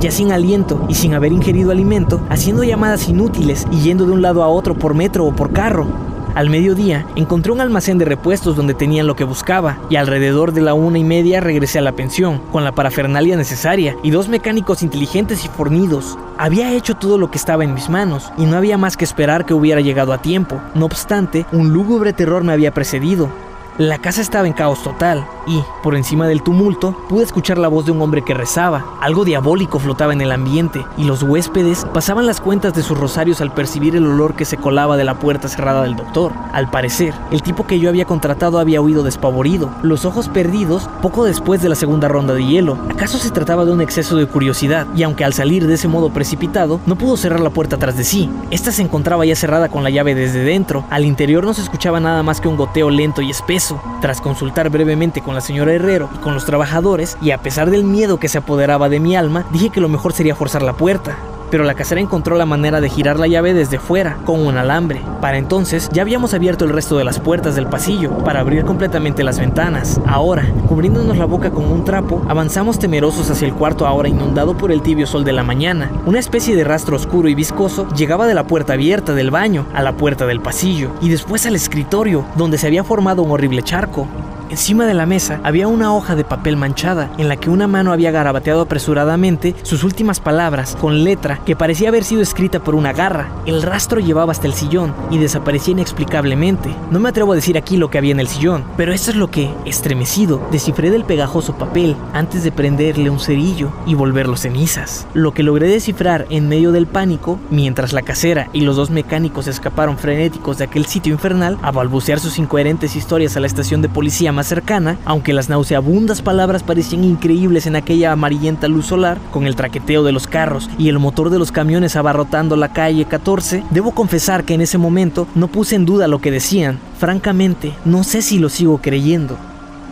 Ya 0.00 0.10
sin 0.10 0.32
aliento 0.32 0.86
y 0.88 0.94
sin 0.94 1.12
haber 1.12 1.32
ingerido 1.32 1.70
alimento, 1.70 2.22
haciendo 2.30 2.64
llamadas 2.64 3.10
inútiles 3.10 3.66
y 3.70 3.80
yendo 3.80 4.06
de 4.06 4.12
un 4.12 4.22
lado 4.22 4.42
a 4.42 4.48
otro 4.48 4.74
por 4.74 4.94
metro 4.94 5.26
o 5.26 5.36
por 5.36 5.52
carro. 5.52 5.86
Al 6.34 6.48
mediodía 6.48 7.06
encontré 7.14 7.52
un 7.52 7.60
almacén 7.60 7.98
de 7.98 8.06
repuestos 8.06 8.56
donde 8.56 8.72
tenían 8.72 9.06
lo 9.06 9.16
que 9.16 9.24
buscaba 9.24 9.80
y 9.90 9.96
alrededor 9.96 10.52
de 10.52 10.62
la 10.62 10.72
una 10.72 10.98
y 10.98 11.04
media 11.04 11.42
regresé 11.42 11.78
a 11.78 11.82
la 11.82 11.92
pensión 11.92 12.40
con 12.50 12.64
la 12.64 12.72
parafernalia 12.72 13.36
necesaria 13.36 13.98
y 14.02 14.10
dos 14.10 14.30
mecánicos 14.30 14.82
inteligentes 14.82 15.44
y 15.44 15.48
fornidos. 15.48 16.16
Había 16.38 16.72
hecho 16.72 16.94
todo 16.94 17.18
lo 17.18 17.30
que 17.30 17.36
estaba 17.36 17.64
en 17.64 17.74
mis 17.74 17.90
manos 17.90 18.32
y 18.38 18.46
no 18.46 18.56
había 18.56 18.78
más 18.78 18.96
que 18.96 19.04
esperar 19.04 19.44
que 19.44 19.52
hubiera 19.52 19.82
llegado 19.82 20.14
a 20.14 20.22
tiempo. 20.22 20.58
No 20.74 20.86
obstante, 20.86 21.44
un 21.52 21.70
lúgubre 21.70 22.14
terror 22.14 22.44
me 22.44 22.54
había 22.54 22.72
precedido. 22.72 23.28
La 23.76 23.98
casa 23.98 24.22
estaba 24.22 24.46
en 24.46 24.54
caos 24.54 24.82
total 24.82 25.26
y, 25.46 25.62
por 25.82 25.94
encima 25.94 26.26
del 26.26 26.42
tumulto, 26.42 26.96
pude 27.08 27.24
escuchar 27.24 27.58
la 27.58 27.68
voz 27.68 27.86
de 27.86 27.92
un 27.92 28.02
hombre 28.02 28.22
que 28.22 28.34
rezaba. 28.34 28.84
Algo 29.00 29.24
diabólico 29.24 29.78
flotaba 29.78 30.12
en 30.12 30.20
el 30.20 30.32
ambiente 30.32 30.84
y 30.96 31.04
los 31.04 31.22
huéspedes 31.22 31.86
pasaban 31.92 32.26
las 32.26 32.40
cuentas 32.40 32.74
de 32.74 32.82
sus 32.82 32.98
rosarios 32.98 33.40
al 33.40 33.52
percibir 33.54 33.96
el 33.96 34.06
olor 34.06 34.34
que 34.34 34.44
se 34.44 34.56
colaba 34.56 34.96
de 34.96 35.04
la 35.04 35.18
puerta 35.18 35.48
cerrada 35.48 35.82
del 35.82 35.96
doctor. 35.96 36.32
Al 36.52 36.70
parecer, 36.70 37.14
el 37.30 37.42
tipo 37.42 37.66
que 37.66 37.78
yo 37.78 37.88
había 37.88 38.04
contratado 38.04 38.58
había 38.58 38.80
huido 38.80 39.02
despavorido, 39.02 39.70
los 39.82 40.04
ojos 40.04 40.28
perdidos 40.28 40.88
poco 41.02 41.24
después 41.24 41.62
de 41.62 41.68
la 41.68 41.74
segunda 41.74 42.08
ronda 42.08 42.34
de 42.34 42.44
hielo. 42.44 42.78
¿Acaso 42.90 43.18
se 43.18 43.30
trataba 43.30 43.64
de 43.64 43.72
un 43.72 43.80
exceso 43.80 44.16
de 44.16 44.26
curiosidad? 44.26 44.86
Y 44.96 45.02
aunque 45.02 45.24
al 45.24 45.34
salir 45.34 45.66
de 45.66 45.74
ese 45.74 45.88
modo 45.88 46.12
precipitado, 46.12 46.80
no 46.86 46.96
pudo 46.96 47.16
cerrar 47.16 47.40
la 47.40 47.50
puerta 47.50 47.76
tras 47.76 47.96
de 47.96 48.04
sí. 48.04 48.30
Esta 48.50 48.72
se 48.72 48.82
encontraba 48.82 49.24
ya 49.24 49.36
cerrada 49.36 49.68
con 49.68 49.82
la 49.82 49.90
llave 49.90 50.14
desde 50.14 50.44
dentro. 50.44 50.84
Al 50.90 51.04
interior 51.04 51.44
no 51.44 51.54
se 51.54 51.62
escuchaba 51.62 52.00
nada 52.00 52.22
más 52.22 52.40
que 52.40 52.48
un 52.48 52.56
goteo 52.56 52.90
lento 52.90 53.22
y 53.22 53.30
espeso 53.30 53.80
tras 54.00 54.20
consultar 54.20 54.70
brevemente 54.70 55.20
con 55.20 55.33
la 55.34 55.40
señora 55.40 55.72
Herrero 55.72 56.08
y 56.14 56.18
con 56.18 56.34
los 56.34 56.44
trabajadores, 56.44 57.16
y 57.20 57.30
a 57.30 57.38
pesar 57.38 57.70
del 57.70 57.84
miedo 57.84 58.18
que 58.18 58.28
se 58.28 58.38
apoderaba 58.38 58.88
de 58.88 59.00
mi 59.00 59.16
alma, 59.16 59.44
dije 59.52 59.70
que 59.70 59.80
lo 59.80 59.88
mejor 59.88 60.12
sería 60.12 60.34
forzar 60.34 60.62
la 60.62 60.74
puerta 60.74 61.16
pero 61.54 61.62
la 61.62 61.74
casera 61.74 62.00
encontró 62.00 62.36
la 62.36 62.46
manera 62.46 62.80
de 62.80 62.88
girar 62.88 63.20
la 63.20 63.28
llave 63.28 63.54
desde 63.54 63.78
fuera, 63.78 64.18
con 64.24 64.44
un 64.44 64.56
alambre. 64.56 65.02
Para 65.20 65.38
entonces 65.38 65.88
ya 65.92 66.02
habíamos 66.02 66.34
abierto 66.34 66.64
el 66.64 66.72
resto 66.72 66.98
de 66.98 67.04
las 67.04 67.20
puertas 67.20 67.54
del 67.54 67.68
pasillo 67.68 68.10
para 68.24 68.40
abrir 68.40 68.64
completamente 68.64 69.22
las 69.22 69.38
ventanas. 69.38 70.00
Ahora, 70.04 70.52
cubriéndonos 70.68 71.16
la 71.16 71.26
boca 71.26 71.52
con 71.52 71.70
un 71.70 71.84
trapo, 71.84 72.24
avanzamos 72.28 72.80
temerosos 72.80 73.30
hacia 73.30 73.46
el 73.46 73.54
cuarto 73.54 73.86
ahora 73.86 74.08
inundado 74.08 74.56
por 74.56 74.72
el 74.72 74.82
tibio 74.82 75.06
sol 75.06 75.22
de 75.24 75.32
la 75.32 75.44
mañana. 75.44 75.92
Una 76.06 76.18
especie 76.18 76.56
de 76.56 76.64
rastro 76.64 76.96
oscuro 76.96 77.28
y 77.28 77.36
viscoso 77.36 77.86
llegaba 77.90 78.26
de 78.26 78.34
la 78.34 78.48
puerta 78.48 78.72
abierta 78.72 79.14
del 79.14 79.30
baño 79.30 79.66
a 79.74 79.82
la 79.82 79.92
puerta 79.92 80.26
del 80.26 80.40
pasillo 80.40 80.90
y 81.00 81.08
después 81.08 81.46
al 81.46 81.54
escritorio, 81.54 82.24
donde 82.34 82.58
se 82.58 82.66
había 82.66 82.82
formado 82.82 83.22
un 83.22 83.30
horrible 83.30 83.62
charco. 83.62 84.08
Encima 84.54 84.86
de 84.86 84.94
la 84.94 85.04
mesa 85.04 85.40
había 85.42 85.66
una 85.66 85.92
hoja 85.92 86.14
de 86.14 86.22
papel 86.22 86.56
manchada 86.56 87.10
en 87.18 87.28
la 87.28 87.34
que 87.34 87.50
una 87.50 87.66
mano 87.66 87.92
había 87.92 88.12
garabateado 88.12 88.60
apresuradamente 88.60 89.52
sus 89.64 89.82
últimas 89.82 90.20
palabras 90.20 90.76
con 90.80 91.02
letra 91.02 91.40
que 91.44 91.56
parecía 91.56 91.88
haber 91.88 92.04
sido 92.04 92.22
escrita 92.22 92.62
por 92.62 92.76
una 92.76 92.92
garra. 92.92 93.32
El 93.46 93.62
rastro 93.62 93.98
llevaba 93.98 94.30
hasta 94.30 94.46
el 94.46 94.54
sillón 94.54 94.94
y 95.10 95.18
desaparecía 95.18 95.72
inexplicablemente. 95.72 96.72
No 96.92 97.00
me 97.00 97.08
atrevo 97.08 97.32
a 97.32 97.34
decir 97.34 97.58
aquí 97.58 97.76
lo 97.76 97.90
que 97.90 97.98
había 97.98 98.12
en 98.12 98.20
el 98.20 98.28
sillón, 98.28 98.62
pero 98.76 98.92
esto 98.92 99.10
es 99.10 99.16
lo 99.16 99.28
que, 99.28 99.52
estremecido, 99.64 100.40
descifré 100.52 100.92
del 100.92 101.02
pegajoso 101.02 101.58
papel 101.58 101.96
antes 102.12 102.44
de 102.44 102.52
prenderle 102.52 103.10
un 103.10 103.18
cerillo 103.18 103.72
y 103.86 103.94
volverlo 103.94 104.36
cenizas. 104.36 105.08
Lo 105.14 105.34
que 105.34 105.42
logré 105.42 105.66
descifrar 105.66 106.26
en 106.30 106.48
medio 106.48 106.70
del 106.70 106.86
pánico, 106.86 107.40
mientras 107.50 107.92
la 107.92 108.02
casera 108.02 108.50
y 108.52 108.60
los 108.60 108.76
dos 108.76 108.90
mecánicos 108.90 109.48
escaparon 109.48 109.98
frenéticos 109.98 110.58
de 110.58 110.64
aquel 110.66 110.86
sitio 110.86 111.12
infernal 111.12 111.58
a 111.60 111.72
balbucear 111.72 112.20
sus 112.20 112.38
incoherentes 112.38 112.94
historias 112.94 113.36
a 113.36 113.40
la 113.40 113.48
estación 113.48 113.82
de 113.82 113.88
policía 113.88 114.30
más 114.30 114.43
cercana, 114.44 114.98
aunque 115.04 115.32
las 115.32 115.48
nauseabundas 115.48 116.22
palabras 116.22 116.62
parecían 116.62 117.04
increíbles 117.04 117.66
en 117.66 117.76
aquella 117.76 118.12
amarillenta 118.12 118.68
luz 118.68 118.86
solar, 118.86 119.18
con 119.30 119.46
el 119.46 119.56
traqueteo 119.56 120.04
de 120.04 120.12
los 120.12 120.26
carros 120.26 120.70
y 120.78 120.88
el 120.88 120.98
motor 120.98 121.30
de 121.30 121.38
los 121.38 121.52
camiones 121.52 121.96
abarrotando 121.96 122.56
la 122.56 122.72
calle 122.72 123.04
14, 123.04 123.64
debo 123.70 123.92
confesar 123.92 124.44
que 124.44 124.54
en 124.54 124.60
ese 124.60 124.78
momento 124.78 125.26
no 125.34 125.48
puse 125.48 125.76
en 125.76 125.86
duda 125.86 126.06
lo 126.08 126.20
que 126.20 126.30
decían. 126.30 126.78
Francamente, 126.98 127.72
no 127.84 128.04
sé 128.04 128.22
si 128.22 128.38
lo 128.38 128.48
sigo 128.48 128.78
creyendo. 128.78 129.36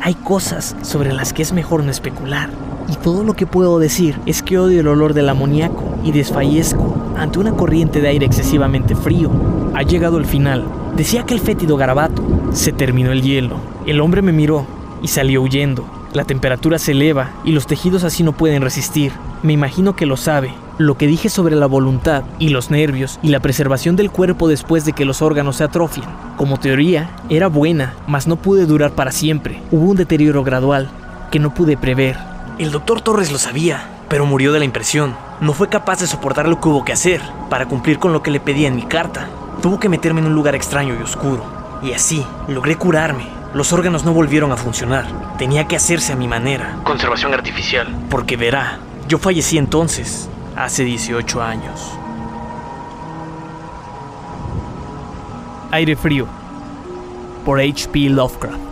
Hay 0.00 0.14
cosas 0.14 0.74
sobre 0.82 1.12
las 1.12 1.32
que 1.32 1.42
es 1.42 1.52
mejor 1.52 1.84
no 1.84 1.90
especular. 1.90 2.50
Y 2.88 2.96
todo 2.96 3.22
lo 3.22 3.34
que 3.34 3.46
puedo 3.46 3.78
decir 3.78 4.18
es 4.26 4.42
que 4.42 4.58
odio 4.58 4.80
el 4.80 4.88
olor 4.88 5.14
del 5.14 5.28
amoníaco 5.28 5.96
y 6.02 6.10
desfallezco 6.10 6.96
ante 7.16 7.38
una 7.38 7.52
corriente 7.52 8.00
de 8.00 8.08
aire 8.08 8.26
excesivamente 8.26 8.96
frío. 8.96 9.30
Ha 9.74 9.82
llegado 9.82 10.18
el 10.18 10.26
final. 10.26 10.64
Decía 10.96 11.22
que 11.22 11.34
el 11.34 11.40
fétido 11.40 11.76
garabato. 11.76 12.11
Se 12.52 12.70
terminó 12.70 13.12
el 13.12 13.22
hielo. 13.22 13.56
El 13.86 14.00
hombre 14.00 14.20
me 14.20 14.32
miró 14.32 14.66
y 15.02 15.08
salió 15.08 15.40
huyendo. 15.40 15.86
La 16.12 16.24
temperatura 16.24 16.78
se 16.78 16.92
eleva 16.92 17.30
y 17.44 17.52
los 17.52 17.66
tejidos 17.66 18.04
así 18.04 18.22
no 18.22 18.32
pueden 18.32 18.60
resistir. 18.60 19.10
Me 19.42 19.54
imagino 19.54 19.96
que 19.96 20.04
lo 20.04 20.18
sabe. 20.18 20.52
Lo 20.76 20.98
que 20.98 21.06
dije 21.06 21.30
sobre 21.30 21.56
la 21.56 21.64
voluntad 21.64 22.24
y 22.38 22.50
los 22.50 22.70
nervios 22.70 23.18
y 23.22 23.28
la 23.28 23.40
preservación 23.40 23.96
del 23.96 24.10
cuerpo 24.10 24.48
después 24.48 24.84
de 24.84 24.92
que 24.92 25.06
los 25.06 25.22
órganos 25.22 25.56
se 25.56 25.64
atrofian. 25.64 26.10
Como 26.36 26.60
teoría, 26.60 27.10
era 27.30 27.46
buena, 27.46 27.94
mas 28.06 28.26
no 28.26 28.36
pude 28.36 28.66
durar 28.66 28.92
para 28.92 29.12
siempre. 29.12 29.62
Hubo 29.70 29.90
un 29.90 29.96
deterioro 29.96 30.44
gradual 30.44 30.90
que 31.30 31.38
no 31.38 31.54
pude 31.54 31.78
prever. 31.78 32.18
El 32.58 32.70
doctor 32.70 33.00
Torres 33.00 33.32
lo 33.32 33.38
sabía, 33.38 33.88
pero 34.10 34.26
murió 34.26 34.52
de 34.52 34.58
la 34.58 34.66
impresión. 34.66 35.14
No 35.40 35.54
fue 35.54 35.70
capaz 35.70 36.00
de 36.00 36.06
soportar 36.06 36.46
lo 36.48 36.60
que 36.60 36.68
hubo 36.68 36.84
que 36.84 36.92
hacer 36.92 37.22
para 37.48 37.66
cumplir 37.66 37.98
con 37.98 38.12
lo 38.12 38.22
que 38.22 38.30
le 38.30 38.40
pedía 38.40 38.68
en 38.68 38.76
mi 38.76 38.82
carta. 38.82 39.30
Tuvo 39.62 39.80
que 39.80 39.88
meterme 39.88 40.20
en 40.20 40.26
un 40.26 40.34
lugar 40.34 40.54
extraño 40.54 40.94
y 40.94 41.02
oscuro. 41.02 41.61
Y 41.82 41.92
así, 41.92 42.24
logré 42.48 42.76
curarme. 42.76 43.26
Los 43.54 43.72
órganos 43.72 44.04
no 44.04 44.12
volvieron 44.12 44.52
a 44.52 44.56
funcionar. 44.56 45.36
Tenía 45.36 45.66
que 45.66 45.76
hacerse 45.76 46.12
a 46.12 46.16
mi 46.16 46.28
manera. 46.28 46.78
Conservación 46.84 47.34
artificial. 47.34 47.88
Porque 48.08 48.36
verá, 48.36 48.78
yo 49.08 49.18
fallecí 49.18 49.58
entonces, 49.58 50.28
hace 50.56 50.84
18 50.84 51.42
años. 51.42 51.92
Aire 55.72 55.96
frío. 55.96 56.26
Por 57.44 57.60
H.P. 57.60 58.10
Lovecraft. 58.10 58.71